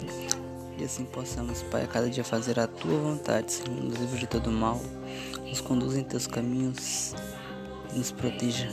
E 0.78 0.84
assim 0.84 1.04
possamos, 1.04 1.62
Pai, 1.64 1.84
a 1.84 1.86
cada 1.86 2.10
dia 2.10 2.24
fazer 2.24 2.58
a 2.58 2.66
tua 2.66 2.98
vontade, 2.98 3.52
Senhor, 3.52 3.70
nos 3.70 3.98
livre 3.98 4.18
de 4.18 4.26
todo 4.26 4.50
mal. 4.50 4.80
Nos 5.46 5.60
conduza 5.60 6.00
em 6.00 6.04
teus 6.04 6.26
caminhos. 6.26 7.14
E 7.94 7.98
nos 7.98 8.10
proteja 8.10 8.72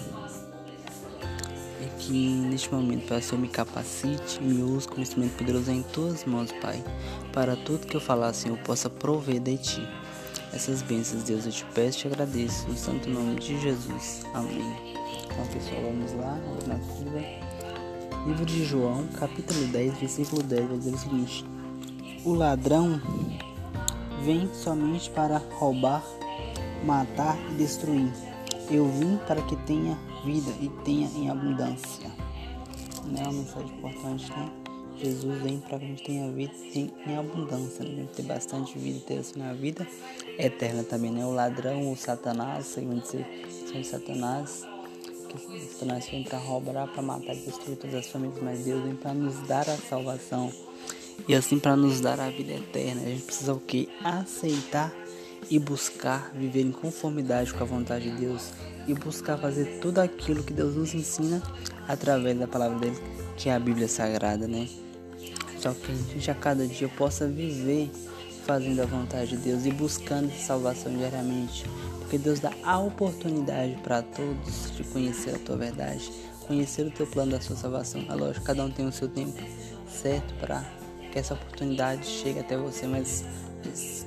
que 2.01 2.13
neste 2.13 2.73
momento, 2.73 3.07
Pai, 3.07 3.19
o 3.19 3.21
Senhor 3.21 3.39
me 3.39 3.47
capacite, 3.47 4.41
me 4.41 4.61
use 4.61 4.87
como 4.87 5.01
instrumento 5.01 5.37
poderoso 5.37 5.71
em 5.71 5.83
tuas 5.83 6.25
mãos, 6.25 6.51
Pai, 6.53 6.83
para 7.31 7.55
tudo 7.55 7.85
que 7.85 7.95
eu 7.95 8.01
falar, 8.01 8.33
Senhor, 8.33 8.57
eu 8.57 8.63
possa 8.63 8.89
prover 8.89 9.39
de 9.39 9.57
ti. 9.57 9.87
Essas 10.53 10.81
bênçãos, 10.81 11.23
Deus, 11.23 11.45
eu 11.45 11.51
te 11.51 11.63
peço 11.73 11.99
e 11.99 12.01
te 12.01 12.07
agradeço, 12.07 12.67
no 12.67 12.75
santo 12.75 13.09
nome 13.09 13.39
de 13.39 13.59
Jesus. 13.61 14.23
Amém. 14.33 14.95
Então, 15.25 15.45
pessoal, 15.47 15.81
vamos 15.83 16.13
lá, 16.13 16.37
na 16.67 16.75
Bíblia. 16.75 17.39
Livro 18.27 18.45
de 18.45 18.65
João, 18.65 19.07
capítulo 19.17 19.65
10, 19.67 19.97
versículo 19.97 20.43
10, 20.43 20.67
vai 20.67 20.77
dizer 20.77 20.93
o 20.93 20.97
seguinte: 20.97 21.45
O 22.23 22.35
ladrão 22.35 23.01
vem 24.23 24.47
somente 24.53 25.09
para 25.09 25.39
roubar, 25.39 26.03
matar 26.85 27.35
e 27.49 27.55
destruir. 27.55 28.13
Eu 28.69 28.87
vim 28.89 29.17
para 29.27 29.41
que 29.41 29.55
tenha 29.65 29.97
vida 30.23 30.51
e 30.61 30.69
tenha 30.85 31.07
em 31.15 31.31
abundância. 31.31 32.07
Né? 33.05 33.23
Uma 33.23 33.31
mensagem 33.31 33.75
importante, 33.75 34.29
né? 34.29 34.51
Jesus 34.97 35.41
vem 35.41 35.59
para 35.61 35.79
que 35.79 35.85
a 35.85 35.87
gente 35.87 36.03
tenha 36.03 36.31
vida 36.31 36.53
em, 36.75 36.93
em 37.07 37.17
abundância, 37.17 37.83
né? 37.83 38.07
ter 38.15 38.21
bastante 38.21 38.77
vida 38.77 38.99
e 38.99 39.01
ter 39.01 39.17
assim 39.17 39.41
a 39.41 39.53
vida 39.53 39.87
eterna 40.37 40.83
também, 40.83 41.09
né? 41.09 41.25
O 41.25 41.31
ladrão, 41.31 41.91
o 41.91 41.97
Satanás, 41.97 42.67
segundo 42.67 43.01
dizer, 43.01 43.25
são 43.67 43.83
Satanás, 43.83 44.63
que 45.27 45.59
Satanás 45.71 46.07
vem 46.07 46.23
para 46.23 46.37
roubar, 46.37 46.87
para 46.87 47.01
matar 47.01 47.35
e 47.35 47.39
destruir 47.39 47.77
todas 47.77 47.95
as 47.95 48.07
famílias, 48.07 48.37
mas 48.43 48.63
Deus 48.63 48.83
vem 48.83 48.95
para 48.95 49.11
nos 49.11 49.39
dar 49.47 49.67
a 49.67 49.75
salvação 49.75 50.51
e 51.27 51.35
assim 51.35 51.59
para 51.59 51.75
nos 51.75 51.99
dar 51.99 52.19
a 52.19 52.29
vida 52.29 52.53
eterna. 52.53 53.01
A 53.01 53.05
gente 53.05 53.23
precisa 53.23 53.53
o 53.53 53.59
que? 53.59 53.89
Aceitar 54.03 54.93
e 55.49 55.59
buscar 55.59 56.31
viver 56.33 56.61
em 56.61 56.71
conformidade 56.71 57.53
com 57.53 57.63
a 57.63 57.67
vontade 57.67 58.09
de 58.11 58.17
Deus 58.17 58.51
e 58.87 58.93
buscar 58.93 59.37
fazer 59.37 59.79
tudo 59.81 59.99
aquilo 59.99 60.43
que 60.43 60.53
Deus 60.53 60.75
nos 60.75 60.93
ensina 60.93 61.41
através 61.87 62.37
da 62.37 62.47
palavra 62.47 62.79
dele, 62.79 62.97
que 63.37 63.49
é 63.49 63.55
a 63.55 63.59
Bíblia 63.59 63.87
Sagrada, 63.87 64.47
né? 64.47 64.67
Só 65.59 65.73
que 65.73 65.91
a 65.91 65.95
gente 65.95 66.31
a 66.31 66.35
cada 66.35 66.65
dia 66.65 66.89
possa 66.89 67.27
viver 67.27 67.91
fazendo 68.45 68.81
a 68.81 68.85
vontade 68.85 69.31
de 69.31 69.37
Deus 69.37 69.65
e 69.65 69.71
buscando 69.71 70.31
salvação 70.33 70.91
diariamente, 70.95 71.65
porque 71.99 72.17
Deus 72.17 72.39
dá 72.39 72.51
a 72.63 72.79
oportunidade 72.79 73.77
para 73.83 74.01
todos 74.01 74.71
de 74.75 74.83
conhecer 74.85 75.35
a 75.35 75.39
tua 75.39 75.57
verdade, 75.57 76.11
conhecer 76.47 76.87
o 76.87 76.91
teu 76.91 77.05
plano 77.05 77.31
da 77.31 77.41
sua 77.41 77.55
salvação. 77.55 78.03
É 78.09 78.13
lógico, 78.15 78.45
cada 78.45 78.63
um 78.65 78.71
tem 78.71 78.87
o 78.87 78.91
seu 78.91 79.07
tempo 79.07 79.39
certo 79.87 80.33
para 80.39 80.65
que 81.11 81.19
essa 81.19 81.33
oportunidade 81.33 82.05
chegue 82.05 82.39
até 82.39 82.57
você, 82.57 82.87
mas 82.87 83.25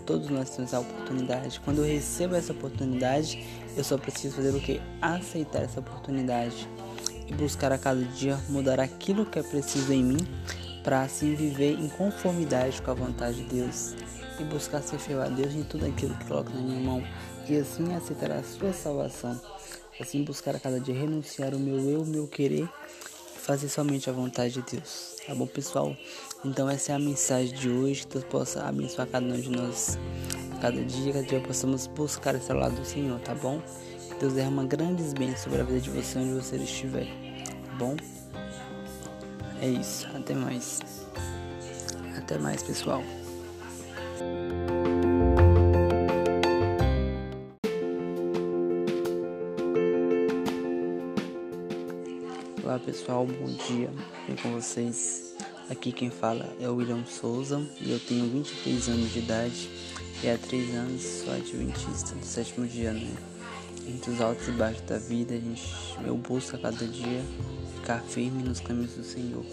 todos 0.06 0.28
nós 0.28 0.50
temos 0.50 0.74
a 0.74 0.80
oportunidade. 0.80 1.60
Quando 1.60 1.78
eu 1.78 1.84
recebo 1.84 2.34
essa 2.34 2.52
oportunidade, 2.52 3.44
eu 3.76 3.84
só 3.84 3.96
preciso 3.96 4.36
fazer 4.36 4.50
o 4.50 4.60
que? 4.60 4.80
Aceitar 5.00 5.62
essa 5.62 5.80
oportunidade 5.80 6.68
e 7.26 7.34
buscar 7.34 7.72
a 7.72 7.78
cada 7.78 8.02
dia 8.02 8.38
mudar 8.48 8.80
aquilo 8.80 9.24
que 9.24 9.38
é 9.38 9.42
preciso 9.42 9.92
em 9.92 10.02
mim 10.02 10.26
para 10.82 11.02
assim 11.02 11.34
viver 11.34 11.78
em 11.78 11.88
conformidade 11.88 12.82
com 12.82 12.90
a 12.90 12.94
vontade 12.94 13.42
de 13.42 13.54
Deus 13.54 13.94
e 14.38 14.44
buscar 14.44 14.82
ser 14.82 14.98
fiel 14.98 15.22
a 15.22 15.28
Deus 15.28 15.54
em 15.54 15.62
tudo 15.62 15.86
aquilo 15.86 16.14
que 16.16 16.26
coloca 16.26 16.50
na 16.50 16.60
minha 16.60 16.80
mão 16.80 17.02
e 17.48 17.56
assim 17.56 17.94
aceitar 17.94 18.30
a 18.32 18.42
sua 18.42 18.72
salvação. 18.72 19.40
Assim 20.00 20.24
buscar 20.24 20.56
a 20.56 20.60
cada 20.60 20.80
dia 20.80 20.94
renunciar 20.94 21.54
o 21.54 21.58
meu 21.58 21.78
eu, 21.88 22.02
o 22.02 22.06
meu 22.06 22.26
querer 22.26 22.68
e 23.34 23.38
fazer 23.38 23.68
somente 23.68 24.10
a 24.10 24.12
vontade 24.12 24.54
de 24.54 24.62
Deus. 24.62 25.16
Tá 25.26 25.34
bom, 25.34 25.46
pessoal? 25.46 25.96
Então 26.44 26.68
essa 26.68 26.92
é 26.92 26.94
a 26.94 26.98
mensagem 26.98 27.54
de 27.54 27.70
hoje, 27.70 28.02
que 28.02 28.12
Deus 28.12 28.24
possa 28.24 28.64
abençoar 28.64 29.08
cada 29.08 29.24
um 29.24 29.40
de 29.40 29.48
nós. 29.48 29.98
Cada 30.60 30.84
dia, 30.84 31.12
cada 31.12 31.24
dia 31.24 31.40
possamos 31.40 31.86
buscar 31.86 32.34
esse 32.34 32.52
lado 32.52 32.74
do 32.74 32.84
Senhor, 32.84 33.18
tá 33.20 33.34
bom? 33.34 33.62
Deus 34.20 34.34
derrama 34.34 34.64
grandes 34.64 35.14
bênçãos 35.14 35.40
sobre 35.40 35.60
a 35.62 35.64
vida 35.64 35.80
de 35.80 35.90
você 35.90 36.18
onde 36.18 36.34
você 36.34 36.56
estiver, 36.56 37.06
tá 37.66 37.74
bom? 37.78 37.96
É 39.62 39.68
isso, 39.68 40.06
até 40.14 40.34
mais. 40.34 40.80
Até 42.16 42.38
mais, 42.38 42.62
pessoal. 42.62 43.02
Olá 52.62 52.78
pessoal, 52.78 53.26
bom 53.26 53.46
dia, 53.66 53.90
bem 54.26 54.36
com 54.36 54.52
vocês. 54.52 55.23
Aqui 55.70 55.92
quem 55.92 56.10
fala 56.10 56.46
é 56.60 56.68
o 56.68 56.74
William 56.74 57.06
Souza 57.06 57.58
e 57.80 57.90
eu 57.90 57.98
tenho 57.98 58.28
23 58.28 58.88
anos 58.90 59.12
de 59.14 59.20
idade 59.20 59.70
e 60.22 60.28
há 60.28 60.36
3 60.36 60.74
anos 60.74 61.02
sou 61.02 61.32
adventista 61.32 62.14
do 62.14 62.24
sétimo 62.24 62.66
dia, 62.66 62.92
né? 62.92 63.16
Entre 63.88 64.10
os 64.10 64.20
altos 64.20 64.46
e 64.46 64.50
baixos 64.50 64.82
da 64.82 64.98
vida, 64.98 65.34
a 65.34 65.38
gente, 65.38 65.62
eu 66.04 66.16
busco 66.18 66.56
a 66.56 66.58
cada 66.58 66.86
dia 66.86 67.22
ficar 67.76 68.00
firme 68.00 68.42
nos 68.42 68.60
caminhos 68.60 68.92
do 68.92 69.04
Senhor, 69.04 69.44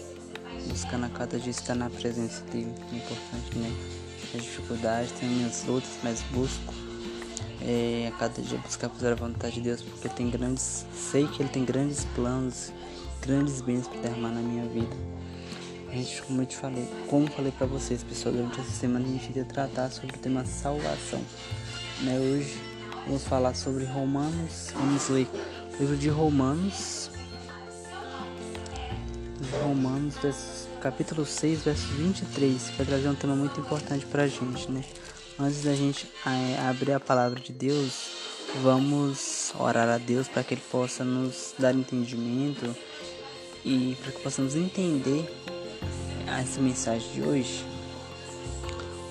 buscando 0.68 1.06
a 1.06 1.08
cada 1.08 1.38
dia 1.38 1.50
estar 1.50 1.74
na 1.74 1.88
presença 1.88 2.44
dele, 2.44 2.72
é 2.92 2.96
importante, 2.96 3.58
né? 3.58 3.72
As 4.34 4.42
dificuldades, 4.42 5.12
tenho 5.12 5.32
minhas 5.32 5.64
lutas, 5.64 5.90
mas 6.02 6.20
busco 6.30 6.74
é, 7.62 8.10
a 8.14 8.18
cada 8.18 8.42
dia 8.42 8.58
buscar 8.58 8.90
fazer 8.90 9.12
a 9.12 9.14
vontade 9.14 9.54
de 9.54 9.62
Deus, 9.62 9.80
porque 9.80 10.10
tem 10.10 10.28
grandes, 10.28 10.84
sei 10.94 11.26
que 11.26 11.42
Ele 11.42 11.48
tem 11.48 11.64
grandes 11.64 12.04
planos, 12.14 12.70
grandes 13.22 13.62
bens 13.62 13.88
para 13.88 14.00
derramar 14.02 14.30
na 14.30 14.40
minha 14.40 14.66
vida. 14.68 15.21
Gente, 15.92 16.22
como 16.22 16.40
eu 16.40 16.46
te 16.46 16.56
falei, 16.56 16.88
como 17.06 17.30
falei 17.30 17.52
para 17.52 17.66
vocês, 17.66 18.02
pessoal, 18.02 18.34
durante 18.34 18.58
essa 18.58 18.70
semana 18.70 19.04
a 19.04 19.08
gente 19.08 19.28
iria 19.28 19.44
tratar 19.44 19.90
sobre 19.90 20.16
o 20.16 20.18
tema 20.18 20.42
salvação. 20.42 21.20
Né? 22.00 22.18
Hoje 22.18 22.58
vamos 23.06 23.24
falar 23.24 23.54
sobre 23.54 23.84
Romanos, 23.84 24.70
vamos 24.72 25.10
ler 25.10 25.28
o 25.74 25.76
livro 25.78 25.96
de 25.98 26.08
Romanos, 26.08 27.10
Romanos, 29.62 30.16
capítulo 30.80 31.26
6, 31.26 31.64
verso 31.64 31.86
23, 31.88 32.70
que 32.70 32.76
vai 32.78 32.86
trazer 32.86 33.08
um 33.10 33.14
tema 33.14 33.36
muito 33.36 33.60
importante 33.60 34.06
para 34.06 34.22
a 34.22 34.26
gente, 34.26 34.70
né? 34.70 34.82
Antes 35.38 35.62
da 35.62 35.74
gente 35.74 36.10
é, 36.26 36.58
abrir 36.70 36.92
a 36.92 37.00
palavra 37.00 37.38
de 37.38 37.52
Deus, 37.52 38.12
vamos 38.62 39.52
orar 39.58 39.90
a 39.90 39.98
Deus 39.98 40.26
para 40.26 40.42
que 40.42 40.54
Ele 40.54 40.62
possa 40.70 41.04
nos 41.04 41.54
dar 41.58 41.74
entendimento 41.74 42.74
e 43.62 43.94
para 44.00 44.12
que 44.12 44.22
possamos 44.22 44.56
entender 44.56 45.28
essa 46.40 46.60
mensagem 46.60 47.08
de 47.12 47.22
hoje, 47.22 47.64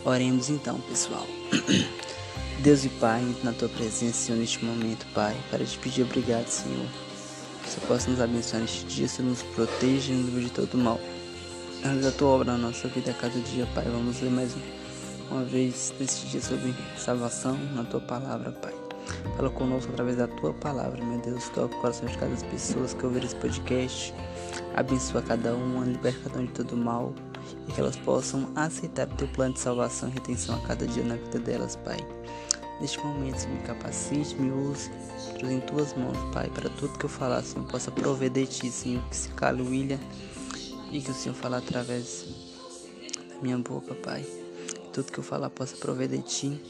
oremos 0.05 0.49
então, 0.49 0.79
pessoal. 0.81 1.27
Deus 2.59 2.85
e 2.85 2.89
Pai, 2.89 3.23
na 3.43 3.53
tua 3.53 3.69
presença, 3.69 4.13
Senhor, 4.13 4.37
neste 4.37 4.63
momento, 4.63 5.05
Pai, 5.13 5.35
para 5.49 5.65
te 5.65 5.77
pedir 5.79 6.03
obrigado, 6.03 6.47
Senhor. 6.47 6.85
Que 7.63 7.69
você 7.69 7.79
possa 7.87 8.09
nos 8.09 8.21
abençoar 8.21 8.61
neste 8.61 8.85
dia, 8.85 9.07
Senhor, 9.07 9.29
nos 9.29 9.41
proteja 9.41 10.11
e 10.11 10.15
nos 10.15 10.25
livre 10.27 10.45
de 10.45 10.51
todo 10.51 10.77
mal. 10.77 10.99
Realiza 11.81 12.09
a 12.09 12.11
tua 12.11 12.27
obra 12.29 12.51
na 12.51 12.57
nossa 12.57 12.87
vida 12.87 13.11
a 13.11 13.13
cada 13.15 13.39
dia, 13.39 13.67
Pai. 13.73 13.85
Vamos 13.85 14.21
ler 14.21 14.29
mais 14.29 14.55
uma 15.31 15.43
vez 15.43 15.93
neste 15.99 16.27
dia 16.27 16.41
sobre 16.41 16.75
salvação 16.97 17.57
na 17.73 17.83
tua 17.83 18.01
palavra, 18.01 18.51
Pai. 18.51 18.73
Fala 19.35 19.49
conosco 19.49 19.91
através 19.91 20.17
da 20.17 20.27
tua 20.27 20.53
palavra, 20.53 21.03
meu 21.03 21.19
Deus. 21.19 21.49
Toca 21.49 21.75
o 21.75 21.81
coração 21.81 22.07
de 22.07 22.17
cada 22.17 22.35
pessoa 22.47 22.85
que 22.87 23.05
ouvir 23.05 23.23
esse 23.23 23.35
podcast. 23.35 24.13
Abençoa 24.75 25.21
cada 25.21 25.53
uma, 25.53 25.85
liberte 25.85 26.19
cada 26.19 26.39
um 26.39 26.45
de 26.45 26.51
todo 26.53 26.77
mal 26.77 27.13
e 27.67 27.71
que 27.71 27.79
elas 27.79 27.97
possam 27.97 28.49
aceitar 28.55 29.07
o 29.07 29.15
teu 29.15 29.27
plano 29.27 29.53
de 29.53 29.59
salvação 29.59 30.09
e 30.09 30.13
retenção 30.13 30.55
a 30.55 30.67
cada 30.67 30.87
dia 30.87 31.03
na 31.03 31.15
vida 31.15 31.39
delas, 31.39 31.75
Pai. 31.75 31.97
Neste 32.79 32.97
momento, 32.99 33.47
me 33.47 33.59
capacite, 33.59 34.35
me 34.35 34.51
use, 34.51 34.89
em 35.43 35.59
tuas 35.59 35.93
mãos, 35.93 36.17
Pai, 36.33 36.49
para 36.49 36.69
tudo 36.69 36.97
que 36.97 37.05
eu 37.05 37.09
falar, 37.09 37.43
Senhor, 37.43 37.67
possa 37.67 37.91
prover 37.91 38.29
de 38.29 38.47
ti, 38.47 38.71
Senhor, 38.71 39.03
que 39.09 39.15
se 39.15 39.29
cale 39.29 39.61
William 39.61 39.99
e 40.91 40.99
que 40.99 41.11
o 41.11 41.13
Senhor 41.13 41.35
falar 41.35 41.57
através 41.57 42.25
da 43.29 43.41
minha 43.41 43.57
boca, 43.57 43.93
Pai. 43.93 44.25
Tudo 44.91 45.11
que 45.11 45.19
eu 45.19 45.23
falar 45.23 45.49
possa 45.49 45.75
prover 45.77 46.07
de 46.07 46.21
ti, 46.21 46.61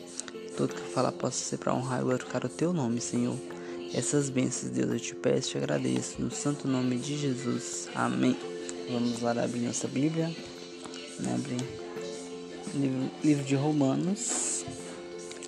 tudo 0.57 0.73
que 0.75 0.81
eu 0.81 0.87
falar 0.87 1.11
possa 1.11 1.37
ser 1.37 1.57
para 1.57 1.73
honrar 1.73 2.01
e 2.01 2.03
glorificar 2.03 2.45
o 2.45 2.49
teu 2.49 2.73
nome, 2.73 2.99
Senhor. 2.99 3.37
Essas 3.93 4.29
bênçãos, 4.29 4.71
Deus, 4.71 4.91
eu 4.91 4.99
te 4.99 5.15
peço 5.15 5.49
e 5.49 5.51
te 5.51 5.57
agradeço. 5.57 6.21
No 6.21 6.31
santo 6.31 6.67
nome 6.67 6.97
de 6.97 7.17
Jesus. 7.17 7.89
Amém. 7.93 8.37
Vamos 8.89 9.21
lá 9.21 9.31
abrir 9.31 9.61
nossa 9.61 9.87
Bíblia. 9.87 10.31
Né, 11.19 11.35
abrir 11.35 11.81
livro, 12.73 13.11
livro 13.23 13.43
de 13.43 13.55
Romanos, 13.55 14.65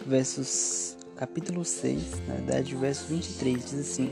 versos 0.06 0.98
capítulo 1.16 1.64
6, 1.64 2.22
na 2.28 2.36
verdade, 2.36 2.76
verso 2.76 3.08
23, 3.08 3.64
diz 3.64 3.74
assim: 3.80 4.12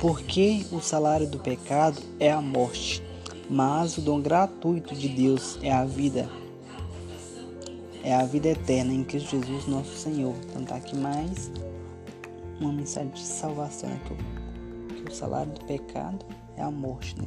Porque 0.00 0.64
o 0.70 0.80
salário 0.80 1.26
do 1.26 1.38
pecado 1.38 2.00
é 2.20 2.30
a 2.30 2.40
morte, 2.40 3.02
mas 3.48 3.96
o 3.96 4.00
dom 4.00 4.20
gratuito 4.20 4.94
de 4.94 5.08
Deus 5.08 5.58
é 5.62 5.72
a 5.72 5.84
vida. 5.84 6.28
É 8.02 8.14
a 8.14 8.24
vida 8.24 8.48
eterna 8.48 8.92
em 8.92 9.02
Cristo 9.02 9.30
Jesus, 9.30 9.66
nosso 9.66 9.96
Senhor. 9.96 10.34
Então 10.48 10.64
tá 10.64 10.76
aqui 10.76 10.96
mais 10.96 11.50
uma 12.60 12.72
mensagem 12.72 13.10
de 13.10 13.20
salvação, 13.20 13.88
né? 13.88 14.00
que, 14.06 14.12
o, 14.12 15.04
que 15.04 15.10
o 15.10 15.14
salário 15.14 15.52
do 15.52 15.64
pecado 15.64 16.24
é 16.56 16.62
a 16.62 16.70
morte, 16.70 17.16
né? 17.18 17.26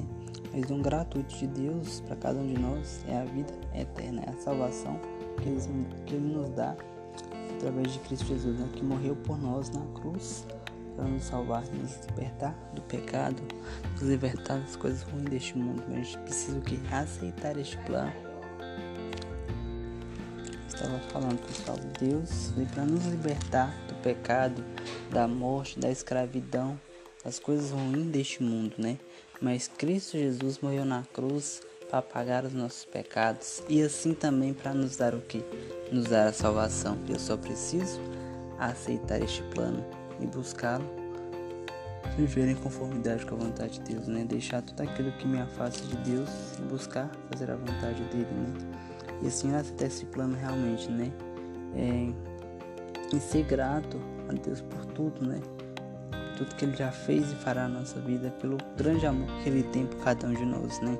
Mas 0.53 0.71
um 0.71 0.81
gratuito 0.81 1.35
de 1.35 1.47
Deus 1.47 2.01
para 2.01 2.15
cada 2.15 2.39
um 2.39 2.47
de 2.47 2.59
nós 2.59 3.03
é 3.07 3.19
a 3.19 3.25
vida 3.25 3.53
eterna, 3.73 4.23
é 4.25 4.31
a 4.31 4.37
salvação 4.37 4.99
que 5.41 5.47
ele, 5.47 5.87
que 6.05 6.15
ele 6.15 6.33
nos 6.33 6.49
dá 6.49 6.75
através 7.55 7.93
de 7.93 7.99
Cristo 7.99 8.25
Jesus, 8.25 8.59
né? 8.59 8.67
que 8.73 8.83
morreu 8.83 9.15
por 9.15 9.37
nós 9.37 9.69
na 9.69 9.85
cruz 9.99 10.45
para 10.95 11.05
nos 11.05 11.23
salvar, 11.23 11.63
nos 11.73 11.97
libertar 12.07 12.53
do 12.73 12.81
pecado, 12.81 13.41
nos 13.93 14.01
libertar 14.01 14.59
das 14.59 14.75
coisas 14.75 15.01
ruins 15.03 15.29
deste 15.29 15.57
mundo. 15.57 15.83
Mas 15.87 15.97
a 15.97 16.01
gente 16.01 16.17
precisa 16.19 16.59
que? 16.61 16.79
Aceitar 16.91 17.57
este 17.57 17.77
plano. 17.85 18.11
Estava 20.67 20.99
falando, 21.11 21.39
pessoal, 21.45 21.77
Deus 21.99 22.51
veio 22.55 22.67
para 22.69 22.85
nos 22.85 23.05
libertar 23.05 23.73
pecado, 23.99 24.63
da 25.09 25.27
morte, 25.27 25.79
da 25.79 25.89
escravidão, 25.89 26.79
das 27.23 27.39
coisas 27.39 27.71
ruins 27.71 28.07
deste 28.07 28.41
mundo, 28.43 28.75
né? 28.77 28.97
Mas 29.41 29.67
Cristo 29.67 30.17
Jesus 30.17 30.59
morreu 30.59 30.85
na 30.85 31.03
cruz 31.13 31.61
para 31.89 32.01
pagar 32.01 32.45
os 32.45 32.53
nossos 32.53 32.85
pecados 32.85 33.63
e 33.67 33.81
assim 33.81 34.13
também 34.13 34.53
para 34.53 34.73
nos 34.73 34.95
dar 34.95 35.15
o 35.15 35.21
que? 35.21 35.43
Nos 35.91 36.05
dar 36.05 36.27
a 36.27 36.33
salvação. 36.33 36.97
Eu 37.07 37.19
só 37.19 37.35
preciso 37.35 37.99
aceitar 38.59 39.21
este 39.21 39.41
plano 39.43 39.83
e 40.19 40.27
buscá-lo 40.27 40.99
viver 42.17 42.49
em 42.49 42.55
conformidade 42.55 43.25
com 43.25 43.35
a 43.35 43.37
vontade 43.37 43.79
de 43.79 43.93
Deus, 43.93 44.07
né? 44.07 44.25
Deixar 44.25 44.61
tudo 44.61 44.81
aquilo 44.81 45.11
que 45.13 45.27
me 45.27 45.39
afasta 45.39 45.85
de 45.85 45.95
Deus 45.97 46.29
e 46.57 46.61
buscar 46.63 47.09
fazer 47.31 47.51
a 47.51 47.55
vontade 47.55 48.03
dele, 48.05 48.27
né? 48.31 48.53
E 49.21 49.27
assim 49.27 49.53
até 49.55 49.85
esse 49.85 50.05
plano 50.05 50.35
realmente, 50.35 50.89
né? 50.89 51.11
É, 51.75 52.28
em 53.15 53.19
ser 53.19 53.43
grato 53.43 53.99
a 54.27 54.33
Deus 54.33 54.61
por 54.61 54.85
tudo, 54.85 55.25
né? 55.25 55.39
Tudo 56.37 56.55
que 56.55 56.65
Ele 56.65 56.75
já 56.75 56.91
fez 56.91 57.31
e 57.31 57.35
fará 57.35 57.67
na 57.67 57.79
nossa 57.79 57.99
vida, 57.99 58.29
pelo 58.41 58.57
grande 58.77 59.05
amor 59.05 59.27
que 59.43 59.49
Ele 59.49 59.63
tem 59.63 59.85
por 59.85 59.97
cada 59.99 60.27
um 60.27 60.33
de 60.33 60.45
nós, 60.45 60.79
né? 60.81 60.97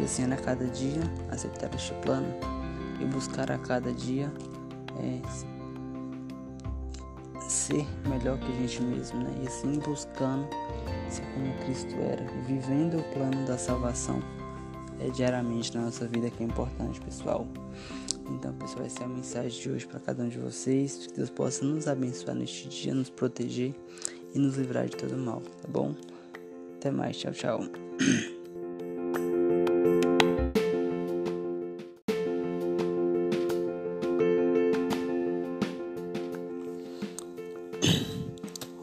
E 0.00 0.04
assim, 0.04 0.30
a 0.32 0.36
cada 0.36 0.66
dia, 0.66 1.02
aceitar 1.30 1.72
este 1.74 1.94
plano 1.94 2.26
e 3.00 3.04
buscar 3.04 3.50
a 3.50 3.58
cada 3.58 3.92
dia 3.92 4.32
é, 4.98 5.20
ser 7.48 7.86
melhor 8.08 8.38
que 8.38 8.50
a 8.50 8.54
gente 8.54 8.82
mesmo, 8.82 9.20
né? 9.20 9.30
E 9.42 9.46
assim 9.46 9.78
buscando 9.78 10.48
ser 11.08 11.22
como 11.32 11.52
Cristo 11.64 11.94
era, 12.00 12.24
vivendo 12.46 12.98
o 12.98 13.02
plano 13.14 13.46
da 13.46 13.56
salvação 13.56 14.20
é, 15.00 15.08
diariamente 15.10 15.74
na 15.76 15.84
nossa 15.84 16.06
vida, 16.06 16.30
que 16.30 16.42
é 16.42 16.46
importante, 16.46 17.00
pessoal. 17.00 17.46
Então, 18.30 18.52
pessoal, 18.54 18.86
essa 18.86 19.02
é 19.02 19.04
a 19.04 19.08
mensagem 19.08 19.60
de 19.60 19.70
hoje 19.70 19.86
para 19.86 20.00
cada 20.00 20.22
um 20.22 20.28
de 20.28 20.38
vocês. 20.38 21.06
Que 21.06 21.14
Deus 21.14 21.30
possa 21.30 21.64
nos 21.64 21.86
abençoar 21.86 22.34
neste 22.34 22.68
dia, 22.68 22.94
nos 22.94 23.10
proteger 23.10 23.74
e 24.34 24.38
nos 24.38 24.56
livrar 24.56 24.86
de 24.86 24.96
todo 24.96 25.16
mal, 25.16 25.40
tá 25.40 25.68
bom? 25.68 25.94
Até 26.76 26.90
mais, 26.90 27.16
tchau, 27.16 27.32
tchau. 27.32 27.60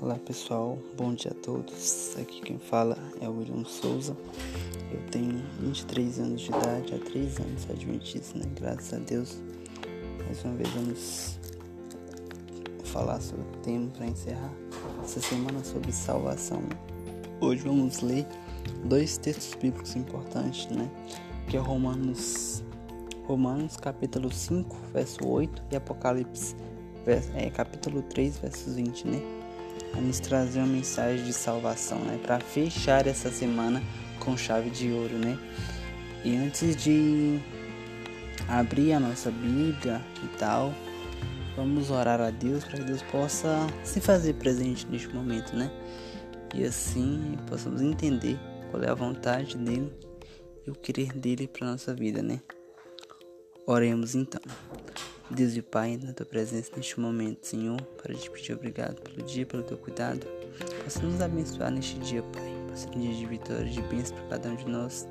Olá 0.02 0.16
pessoal, 0.26 0.78
bom 0.98 1.14
dia 1.14 1.32
a 1.32 1.36
todos. 1.36 2.16
Aqui 2.18 2.42
quem 2.42 2.58
fala 2.60 2.98
é 3.20 3.30
o 3.30 3.38
William 3.38 3.64
Souza. 3.66 4.16
Eu 4.92 5.00
tenho 5.10 5.42
23 5.62 6.20
anos 6.20 6.42
de 6.42 6.50
idade, 6.50 6.94
há 6.94 7.00
3 7.00 7.40
anos 7.40 7.70
adventista, 7.70 8.38
né? 8.38 8.46
Graças 8.60 8.94
a 8.94 8.98
Deus. 8.98 9.42
Mais 10.26 10.44
uma 10.44 10.56
vez 10.56 10.70
vamos 10.70 11.40
falar 12.84 13.22
sobre 13.22 13.44
o 13.44 13.62
tema 13.62 13.90
para 13.92 14.06
encerrar 14.06 14.52
essa 15.02 15.22
semana 15.22 15.64
sobre 15.64 15.94
salvação. 15.94 16.62
Hoje 17.40 17.64
vamos 17.64 18.02
ler 18.02 18.28
dois 18.84 19.18
textos 19.18 19.56
bíblicos 19.56 19.96
importantes, 19.96 20.68
né? 20.68 20.90
Que 21.48 21.56
é 21.56 21.60
Romanos 21.60 22.62
Romanos 23.26 23.78
capítulo 23.78 24.30
5, 24.30 24.76
verso 24.92 25.26
8 25.26 25.64
e 25.72 25.76
Apocalipse 25.78 26.54
é, 27.36 27.50
capítulo 27.50 28.02
3, 28.02 28.40
verso 28.40 28.72
20, 28.72 29.08
né? 29.08 29.22
A 29.94 30.02
nos 30.02 30.20
trazer 30.20 30.60
uma 30.60 30.68
mensagem 30.68 31.24
de 31.26 31.32
salvação, 31.32 32.00
né? 32.00 32.20
Para 32.22 32.42
fechar 32.42 33.08
essa 33.08 33.32
semana 33.32 33.82
com 34.22 34.38
chave 34.38 34.70
de 34.70 34.92
ouro, 34.92 35.18
né? 35.18 35.38
E 36.24 36.38
antes 36.38 36.76
de 36.76 37.40
abrir 38.48 38.94
a 38.94 39.00
nossa 39.00 39.32
Bíblia 39.32 40.02
e 40.24 40.38
tal, 40.38 40.74
vamos 41.56 41.90
orar 41.90 42.22
a 42.22 42.30
Deus 42.30 42.64
para 42.64 42.78
que 42.78 42.84
Deus 42.84 43.02
possa 43.04 43.68
se 43.84 44.00
fazer 44.00 44.36
presente 44.36 44.88
neste 44.88 45.10
momento, 45.10 45.56
né? 45.56 45.70
E 46.54 46.64
assim 46.64 47.38
possamos 47.48 47.82
entender 47.82 48.38
qual 48.70 48.84
é 48.84 48.90
a 48.90 48.94
vontade 48.94 49.58
dele 49.58 49.92
e 50.66 50.70
o 50.70 50.76
querer 50.76 51.12
dele 51.14 51.48
para 51.48 51.72
nossa 51.72 51.94
vida, 51.94 52.22
né? 52.22 52.40
Oremos 53.66 54.16
então. 54.16 54.42
Deus 55.30 55.56
e 55.56 55.62
Pai, 55.62 55.98
na 56.02 56.14
tua 56.14 56.26
presença 56.26 56.72
neste 56.76 57.00
momento, 57.00 57.48
Senhor, 57.48 57.82
para 58.02 58.14
te 58.14 58.30
pedir 58.30 58.54
obrigado 58.54 59.02
pelo 59.02 59.26
dia, 59.26 59.46
pelo 59.46 59.64
teu 59.64 59.78
cuidado. 59.78 60.28
Possa 60.84 61.02
nos 61.02 61.22
abençoar 61.22 61.72
neste 61.72 61.98
dia, 62.00 62.22
Pai 62.22 62.51
dia 62.98 63.14
de 63.14 63.26
vitória, 63.26 63.66
de 63.66 63.82
bênção 63.84 64.16
para 64.18 64.38
cada 64.38 64.50
um 64.50 64.56
de 64.56 64.68
nós. 64.68 65.08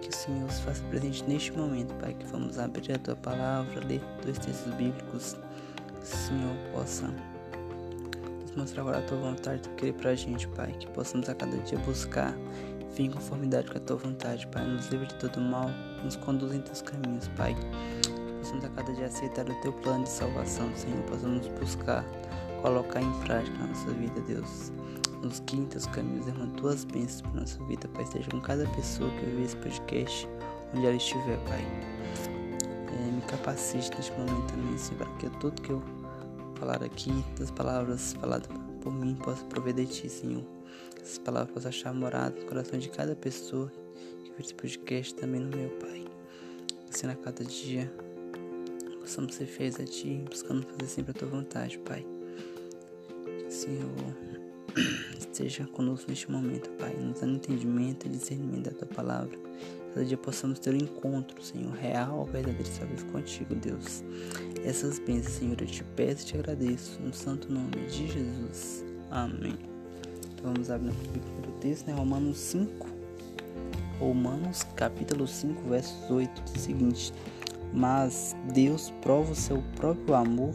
Que 0.00 0.08
o 0.08 0.14
Senhor 0.14 0.50
se 0.50 0.62
faça 0.62 0.82
presente 0.84 1.24
neste 1.24 1.52
momento, 1.52 1.94
Pai, 1.94 2.14
que 2.14 2.26
vamos 2.26 2.58
abrir 2.58 2.92
a 2.92 2.98
Tua 2.98 3.16
palavra, 3.16 3.84
ler 3.86 4.02
dois 4.22 4.38
textos 4.38 4.72
bíblicos. 4.74 5.36
Que 5.94 6.02
o 6.02 6.06
Senhor 6.06 6.56
possa 6.72 7.12
nos 8.42 8.54
mostrar 8.56 8.82
agora 8.82 8.98
a 8.98 9.02
Tua 9.02 9.18
vontade, 9.18 9.62
Tu 9.62 9.70
querer 9.70 9.92
para 9.94 10.10
a 10.10 10.14
gente, 10.14 10.48
Pai. 10.48 10.72
Que 10.72 10.86
possamos 10.88 11.28
a 11.28 11.34
cada 11.34 11.56
dia 11.58 11.78
buscar 11.80 12.34
vir 12.94 13.04
em 13.04 13.10
conformidade 13.10 13.70
com 13.70 13.78
a 13.78 13.80
Tua 13.80 13.96
vontade, 13.96 14.46
Pai. 14.48 14.66
Nos 14.66 14.88
livre 14.88 15.06
de 15.06 15.14
todo 15.16 15.40
mal, 15.40 15.70
nos 16.02 16.16
conduz 16.16 16.52
em 16.52 16.60
Teus 16.60 16.82
caminhos, 16.82 17.28
Pai. 17.28 17.54
Que 17.54 18.32
possamos 18.38 18.64
a 18.64 18.68
cada 18.70 18.92
dia 18.92 19.06
aceitar 19.06 19.48
o 19.48 19.60
Teu 19.62 19.72
plano 19.72 20.04
de 20.04 20.10
salvação, 20.10 20.70
Senhor. 20.74 21.02
Possamos 21.04 21.46
buscar, 21.48 22.04
colocar 22.62 23.00
em 23.00 23.12
prática 23.20 23.56
na 23.58 23.66
nossa 23.66 23.90
vida, 23.92 24.20
Deus 24.22 24.72
nos 25.22 25.40
quintas 25.40 25.86
caminhos, 25.86 26.26
derrama 26.26 26.52
tuas 26.54 26.84
bênçãos 26.84 27.22
para 27.22 27.40
nossa 27.40 27.62
vida, 27.64 27.88
Pai. 27.88 28.04
Esteja 28.04 28.30
com 28.30 28.40
cada 28.40 28.66
pessoa 28.68 29.10
que 29.10 29.26
ouve 29.26 29.42
esse 29.42 29.56
podcast, 29.56 30.28
onde 30.74 30.86
ela 30.86 30.96
estiver, 30.96 31.38
Pai. 31.44 31.64
É, 32.92 33.12
me 33.12 33.22
capacite 33.22 33.90
neste 33.96 34.12
momento 34.12 34.52
também, 34.52 34.78
Senhor, 34.78 34.98
para 34.98 35.16
que 35.16 35.30
tudo 35.38 35.60
que 35.62 35.70
eu 35.70 35.82
falar 36.56 36.82
aqui, 36.82 37.12
das 37.38 37.50
palavras 37.50 38.14
faladas 38.14 38.48
por 38.80 38.92
mim, 38.92 39.14
possa 39.14 39.44
prover 39.46 39.74
de 39.74 39.86
Ti, 39.86 40.08
Senhor. 40.08 40.44
Essas 41.00 41.18
palavras 41.18 41.52
possam 41.52 41.68
achar 41.68 41.94
morada 41.94 42.38
no 42.38 42.46
coração 42.46 42.78
de 42.78 42.88
cada 42.88 43.14
pessoa 43.14 43.70
que 44.24 44.30
ouve 44.30 44.42
esse 44.42 44.54
podcast 44.54 45.14
também 45.14 45.40
no 45.40 45.56
meu, 45.56 45.70
Pai. 45.78 46.04
Assim, 46.92 47.06
a 47.06 47.14
cada 47.14 47.44
dia, 47.44 47.90
possamos 49.00 49.34
ser 49.34 49.46
feios 49.46 49.78
a 49.78 49.84
Ti, 49.84 50.24
buscando 50.28 50.66
fazer 50.66 50.86
sempre 50.86 51.12
a 51.12 51.14
Tua 51.14 51.28
vontade, 51.28 51.78
Pai. 51.78 52.04
Senhor 53.48 54.29
Esteja 55.18 55.66
conosco 55.66 56.10
neste 56.10 56.30
momento, 56.30 56.70
Pai, 56.70 56.94
nos 56.94 57.20
dando 57.20 57.36
entendimento 57.36 58.06
e 58.06 58.10
discernimento 58.10 58.70
da 58.70 58.70
Tua 58.72 58.88
palavra. 58.88 59.38
Cada 59.94 60.06
dia 60.06 60.16
possamos 60.16 60.58
ter 60.58 60.72
um 60.72 60.76
encontro, 60.76 61.42
Senhor, 61.42 61.72
real, 61.72 62.24
verdadeiro 62.26 62.62
e 62.62 62.66
sábio 62.66 63.04
contigo, 63.06 63.54
Deus. 63.54 64.04
Essas 64.64 64.98
bênçãos, 64.98 65.34
Senhor, 65.34 65.60
eu 65.60 65.66
te 65.66 65.82
peço 65.82 66.22
e 66.22 66.26
te 66.26 66.36
agradeço, 66.36 67.00
no 67.00 67.12
santo 67.12 67.52
nome 67.52 67.86
de 67.88 68.06
Jesus. 68.06 68.84
Amém. 69.10 69.58
Então 70.32 70.52
vamos 70.52 70.70
abrir 70.70 70.90
o 70.90 70.94
primeiro 70.94 71.52
texto, 71.60 71.86
né? 71.86 71.94
Romanos 71.94 72.38
5. 72.38 72.86
Romanos 73.98 74.62
capítulo 74.76 75.26
5, 75.26 75.68
versos 75.68 76.10
8, 76.10 76.42
diz 76.44 76.54
o 76.54 76.58
seguinte: 76.58 77.12
Mas 77.74 78.36
Deus 78.54 78.90
prova 79.02 79.32
o 79.32 79.36
seu 79.36 79.62
próprio 79.76 80.14
amor 80.14 80.54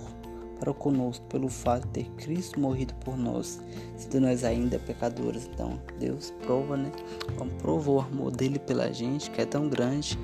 para 0.60 0.74
conosco 0.74 1.26
pelo 1.28 1.50
fato 1.50 1.86
de 1.88 2.04
ter 2.04 2.12
Cristo 2.12 2.60
morrido 2.60 2.94
por 2.96 3.18
nós, 3.18 3.62
sendo 3.98 4.22
nós 4.22 4.44
ainda 4.44 4.80
pecadores. 4.80 5.50
Então, 5.54 5.80
Deus 6.00 6.34
prova, 6.44 6.78
né? 6.78 6.91
Provou 7.60 7.98
o 7.98 8.02
amor 8.02 8.32
dele 8.32 8.60
pela 8.60 8.91
gente, 8.94 9.30
que 9.32 9.41
é 9.41 9.46
tão 9.46 9.70
grande, 9.70 10.18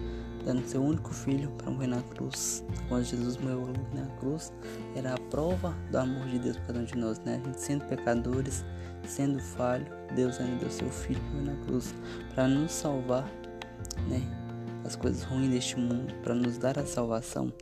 dando 0.46 0.66
seu 0.68 0.82
único 0.82 1.14
filho 1.14 1.50
para 1.52 1.72
morrer 1.72 1.88
na 1.88 2.02
cruz. 2.02 2.64
Quando 2.88 3.04
Jesus 3.04 3.38
morreu 3.38 3.68
na 3.94 4.06
cruz, 4.18 4.54
era 4.96 5.14
a 5.14 5.18
prova 5.30 5.76
do 5.92 5.98
amor 5.98 6.28
de 6.28 6.40
Deus 6.40 6.58
para 6.58 6.68
cada 6.68 6.80
um 6.80 6.86
de 6.86 6.98
nós, 6.98 7.20
né? 7.20 7.40
A 7.44 7.48
gente 7.48 7.62
sendo 7.62 7.86
pecadores, 7.86 8.66
sendo 9.06 9.40
falho, 9.40 9.86
Deus 10.16 10.40
ainda 10.40 10.58
deu 10.58 10.72
seu 10.72 10.90
filho 10.90 11.22
na 11.44 11.56
cruz, 11.66 11.94
para 12.34 12.48
nos 12.48 12.72
salvar, 12.72 13.30
né? 14.08 14.22
As 14.84 14.96
coisas 14.96 15.24
ruins 15.24 15.50
deste 15.50 15.78
mundo, 15.78 16.14
para 16.24 16.34
nos 16.34 16.58
dar 16.58 16.78
a 16.80 16.86
salvação. 16.86 17.54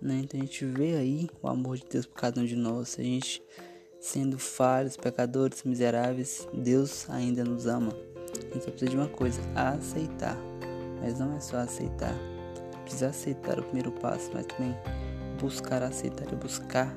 Né? 0.00 0.22
Então 0.24 0.40
a 0.40 0.42
gente 0.42 0.64
vê 0.64 0.96
aí 0.96 1.28
o 1.42 1.48
amor 1.48 1.76
de 1.76 1.84
Deus 1.90 2.06
por 2.06 2.16
cada 2.16 2.40
um 2.40 2.44
de 2.44 2.56
nós. 2.56 2.96
A 2.98 3.02
gente 3.02 3.42
sendo 4.00 4.38
falhos, 4.38 4.96
pecadores, 4.96 5.64
miseráveis, 5.64 6.46
Deus 6.52 7.08
ainda 7.10 7.44
nos 7.44 7.66
ama. 7.66 7.92
A 7.92 8.54
gente 8.54 8.64
só 8.64 8.70
precisa 8.70 8.90
de 8.90 8.96
uma 8.96 9.08
coisa, 9.08 9.40
aceitar. 9.54 10.36
Mas 11.00 11.18
não 11.18 11.36
é 11.36 11.40
só 11.40 11.58
aceitar. 11.58 12.14
Precisa 12.82 13.08
aceitar 13.08 13.58
o 13.58 13.62
primeiro 13.62 13.90
passo, 13.92 14.30
mas 14.32 14.46
também 14.46 14.76
buscar 15.40 15.82
aceitar 15.82 16.32
e 16.32 16.36
buscar 16.36 16.94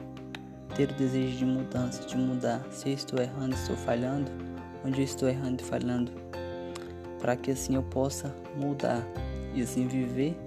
ter 0.76 0.92
o 0.92 0.94
desejo 0.94 1.38
de 1.38 1.46
mudança, 1.46 2.06
de 2.06 2.16
mudar. 2.16 2.66
Se 2.72 2.90
eu 2.90 2.94
estou 2.94 3.20
errando, 3.20 3.56
estou 3.56 3.76
falhando, 3.76 4.32
onde 4.86 5.02
eu 5.02 5.06
estou 5.06 5.28
errando 5.28 5.62
e 5.62 5.66
falhando, 5.66 6.12
para 7.20 7.36
que 7.36 7.52
assim 7.52 7.76
eu 7.76 7.84
possa 7.84 8.34
mudar 8.56 9.06
e 9.54 9.62
assim 9.62 9.88
viver 9.88 10.38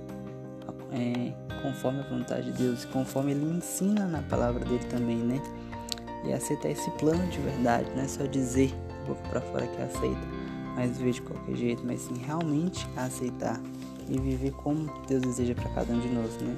é, 0.92 1.32
conforme 1.62 2.00
a 2.00 2.08
vontade 2.08 2.52
de 2.52 2.58
Deus, 2.58 2.84
conforme 2.86 3.32
Ele 3.32 3.44
ensina 3.44 4.06
na 4.06 4.22
palavra 4.22 4.64
dele 4.64 4.84
também, 4.90 5.16
né? 5.16 5.40
E 6.24 6.32
aceitar 6.32 6.68
esse 6.70 6.90
plano 6.92 7.26
de 7.28 7.38
verdade, 7.38 7.90
não 7.96 8.02
é 8.02 8.08
só 8.08 8.24
dizer 8.24 8.72
boca 9.06 9.28
para 9.28 9.40
fora 9.40 9.66
que 9.66 9.82
aceita, 9.82 10.20
mas 10.76 10.96
viver 10.96 11.12
de 11.12 11.22
qualquer 11.22 11.56
jeito, 11.56 11.82
mas 11.84 12.02
sim 12.02 12.14
realmente 12.24 12.86
aceitar 12.96 13.60
e 14.08 14.18
viver 14.18 14.52
como 14.52 14.92
Deus 15.06 15.22
deseja 15.22 15.54
para 15.54 15.68
cada 15.70 15.92
um 15.92 16.00
de 16.00 16.08
nós, 16.08 16.36
né? 16.38 16.56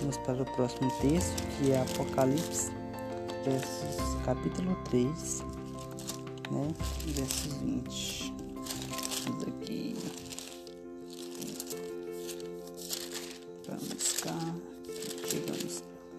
Vamos 0.00 0.16
para 0.18 0.42
o 0.42 0.46
próximo 0.56 0.90
texto, 1.00 1.42
que 1.58 1.72
é 1.72 1.80
Apocalipse, 1.80 2.72
versos, 3.44 4.16
capítulo 4.24 4.76
3, 4.90 5.44
né? 6.50 6.68
Versos 7.06 7.54
20. 7.54 8.34
Vamos 9.26 9.42
aqui. 9.48 10.09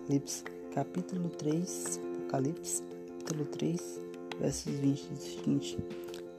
Apocalipse, 0.01 0.43
capítulo 0.73 1.29
3. 1.29 1.99
Apocalipse, 2.15 2.81
capítulo 2.81 3.45
3, 3.45 4.01
versos 4.39 4.73
20 4.73 5.09
diz 5.13 5.19
o 5.19 5.37
seguinte: 5.37 5.77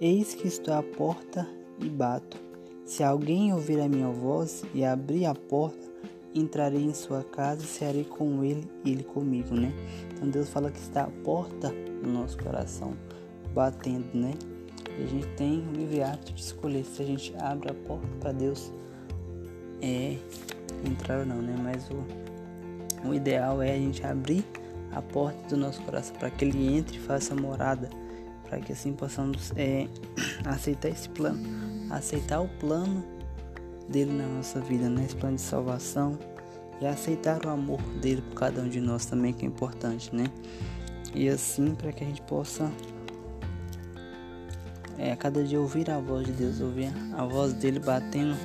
Eis 0.00 0.34
que 0.34 0.48
estou 0.48 0.74
à 0.74 0.82
porta 0.82 1.48
e 1.80 1.88
bato. 1.88 2.36
Se 2.84 3.04
alguém 3.04 3.52
ouvir 3.52 3.80
a 3.80 3.88
minha 3.88 4.08
voz 4.08 4.64
e 4.74 4.84
abrir 4.84 5.24
a 5.26 5.36
porta, 5.36 5.86
entrarei 6.34 6.82
em 6.82 6.94
sua 6.94 7.22
casa 7.22 7.62
e 7.62 7.66
cearei 7.66 8.04
com 8.04 8.42
ele 8.42 8.68
e 8.84 8.90
ele 8.90 9.04
comigo, 9.04 9.54
né? 9.54 9.72
Então 10.12 10.28
Deus 10.28 10.48
fala 10.48 10.68
que 10.68 10.80
está 10.80 11.04
à 11.04 11.10
porta 11.22 11.72
do 12.02 12.10
nosso 12.10 12.36
coração, 12.38 12.96
batendo, 13.54 14.08
né? 14.12 14.34
E 14.98 15.04
a 15.04 15.06
gente 15.06 15.28
tem 15.36 15.64
o 15.68 15.72
livre 15.72 16.02
ato 16.02 16.32
de 16.32 16.40
escolher 16.40 16.84
se 16.84 17.02
a 17.02 17.06
gente 17.06 17.32
abre 17.38 17.70
a 17.70 17.74
porta 17.74 18.08
para 18.18 18.32
Deus 18.32 18.72
é, 19.80 20.16
ou 21.18 21.26
não, 21.26 21.42
né? 21.42 21.54
Mas 21.62 21.88
o, 21.90 23.08
o 23.08 23.14
ideal 23.14 23.62
é 23.62 23.72
a 23.72 23.78
gente 23.78 24.04
abrir 24.04 24.44
a 24.92 25.00
porta 25.00 25.48
do 25.48 25.56
nosso 25.56 25.80
coração 25.82 26.14
para 26.16 26.30
que 26.30 26.44
Ele 26.44 26.76
entre 26.76 26.98
e 26.98 27.00
faça 27.00 27.34
morada, 27.34 27.88
para 28.48 28.58
que 28.58 28.72
assim 28.72 28.92
possamos 28.92 29.52
é, 29.56 29.86
aceitar 30.44 30.88
esse 30.88 31.08
plano, 31.08 31.40
aceitar 31.90 32.40
o 32.40 32.48
plano 32.48 33.04
dele 33.88 34.12
na 34.12 34.26
nossa 34.26 34.60
vida, 34.60 34.88
né? 34.88 35.04
Esse 35.04 35.16
plano 35.16 35.36
de 35.36 35.42
salvação 35.42 36.18
e 36.80 36.86
aceitar 36.86 37.44
o 37.46 37.48
amor 37.48 37.80
dele 38.00 38.22
por 38.22 38.34
cada 38.34 38.60
um 38.60 38.68
de 38.68 38.80
nós 38.80 39.06
também 39.06 39.32
que 39.32 39.44
é 39.44 39.48
importante, 39.48 40.14
né? 40.14 40.26
E 41.14 41.28
assim 41.28 41.74
para 41.74 41.92
que 41.92 42.02
a 42.02 42.06
gente 42.06 42.22
possa 42.22 42.70
é, 44.98 45.12
a 45.12 45.16
cada 45.16 45.42
dia 45.42 45.60
ouvir 45.60 45.90
a 45.90 45.98
voz 45.98 46.26
de 46.26 46.32
Deus, 46.32 46.60
ouvir 46.60 46.92
a 47.16 47.24
voz 47.24 47.52
dele 47.52 47.80
batendo. 47.80 48.36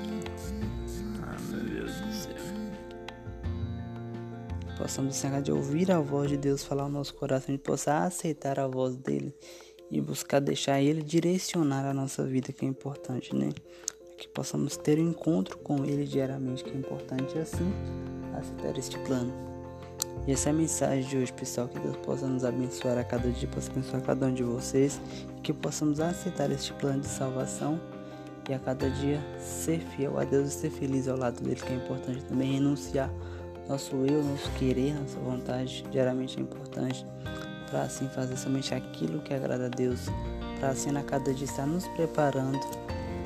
Possamos 4.87 5.21
cada 5.21 5.41
dia 5.41 5.53
ouvir 5.53 5.91
a 5.91 5.99
voz 5.99 6.29
de 6.29 6.37
Deus 6.37 6.63
falar 6.63 6.85
no 6.85 6.91
nosso 6.91 7.13
coração, 7.13 7.53
gente 7.53 7.61
possa 7.61 8.05
aceitar 8.05 8.57
a 8.57 8.69
voz 8.69 8.95
dele 8.95 9.35
e 9.91 9.99
buscar 9.99 10.39
deixar 10.39 10.81
ele 10.81 11.03
direcionar 11.03 11.85
a 11.85 11.93
nossa 11.93 12.23
vida, 12.23 12.53
que 12.53 12.63
é 12.63 12.69
importante, 12.69 13.35
né? 13.35 13.49
Que 14.17 14.29
possamos 14.29 14.77
ter 14.77 14.97
um 14.97 15.09
encontro 15.09 15.57
com 15.57 15.83
ele 15.83 16.05
diariamente, 16.05 16.63
que 16.63 16.69
é 16.69 16.73
importante, 16.73 17.35
e 17.35 17.41
assim 17.41 17.69
aceitar 18.33 18.79
este 18.79 18.97
plano. 18.99 19.33
E 20.25 20.31
essa 20.31 20.47
é 20.47 20.51
a 20.51 20.55
mensagem 20.55 21.05
de 21.05 21.17
hoje, 21.17 21.33
pessoal. 21.33 21.67
Que 21.67 21.79
Deus 21.79 21.97
possa 21.97 22.25
nos 22.25 22.45
abençoar 22.45 22.97
a 22.97 23.03
cada 23.03 23.29
dia, 23.29 23.49
possa 23.49 23.69
abençoar 23.69 24.01
cada 24.03 24.27
um 24.27 24.33
de 24.33 24.43
vocês. 24.43 25.01
E 25.37 25.41
que 25.41 25.51
possamos 25.51 25.99
aceitar 25.99 26.49
este 26.49 26.71
plano 26.75 27.01
de 27.01 27.07
salvação 27.07 27.77
e 28.49 28.53
a 28.53 28.59
cada 28.59 28.89
dia 28.89 29.21
ser 29.37 29.79
fiel 29.79 30.17
a 30.17 30.23
Deus 30.23 30.47
e 30.47 30.51
ser 30.51 30.69
feliz 30.69 31.09
ao 31.09 31.17
lado 31.17 31.43
dele, 31.43 31.59
que 31.59 31.73
é 31.73 31.75
importante 31.75 32.23
também 32.23 32.53
renunciar 32.53 33.11
nosso 33.67 33.95
eu, 34.05 34.23
nosso 34.23 34.49
querer, 34.51 34.93
nossa 34.93 35.19
vontade, 35.19 35.85
diariamente 35.91 36.39
é 36.39 36.41
importante, 36.41 37.05
para 37.69 37.81
assim 37.81 38.07
fazer 38.09 38.37
somente 38.37 38.73
aquilo 38.73 39.19
que 39.21 39.33
agrada 39.33 39.65
a 39.65 39.69
Deus, 39.69 40.05
para 40.59 40.69
assim 40.69 40.95
a 40.95 41.03
cada 41.03 41.33
dia 41.33 41.45
estar 41.45 41.65
nos 41.65 41.87
preparando 41.89 42.59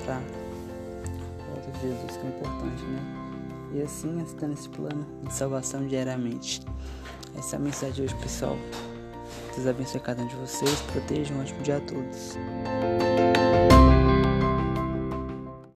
para 0.03 0.15
a 0.17 1.53
volta 1.53 1.71
de 1.71 1.81
Jesus, 1.81 2.17
que 2.17 2.25
é 2.25 2.29
importante, 2.29 2.83
né? 2.83 3.21
e 3.73 3.81
assim 3.81 4.21
estando 4.21 4.53
esse 4.53 4.69
plano 4.69 5.05
de 5.23 5.33
salvação 5.33 5.87
diariamente. 5.87 6.61
Essa 7.37 7.55
é 7.55 7.57
a 7.57 7.61
mensagem 7.61 7.95
de 7.95 8.01
hoje, 8.03 8.15
pessoal. 8.15 8.57
Deus 9.55 9.67
abençoe 9.67 10.01
cada 10.01 10.21
um 10.21 10.27
de 10.27 10.35
vocês. 10.35 10.81
Protejam 10.91 11.37
um 11.37 11.41
ótimo 11.41 11.61
dia 11.61 11.77
a 11.77 11.81
todos. 11.81 12.37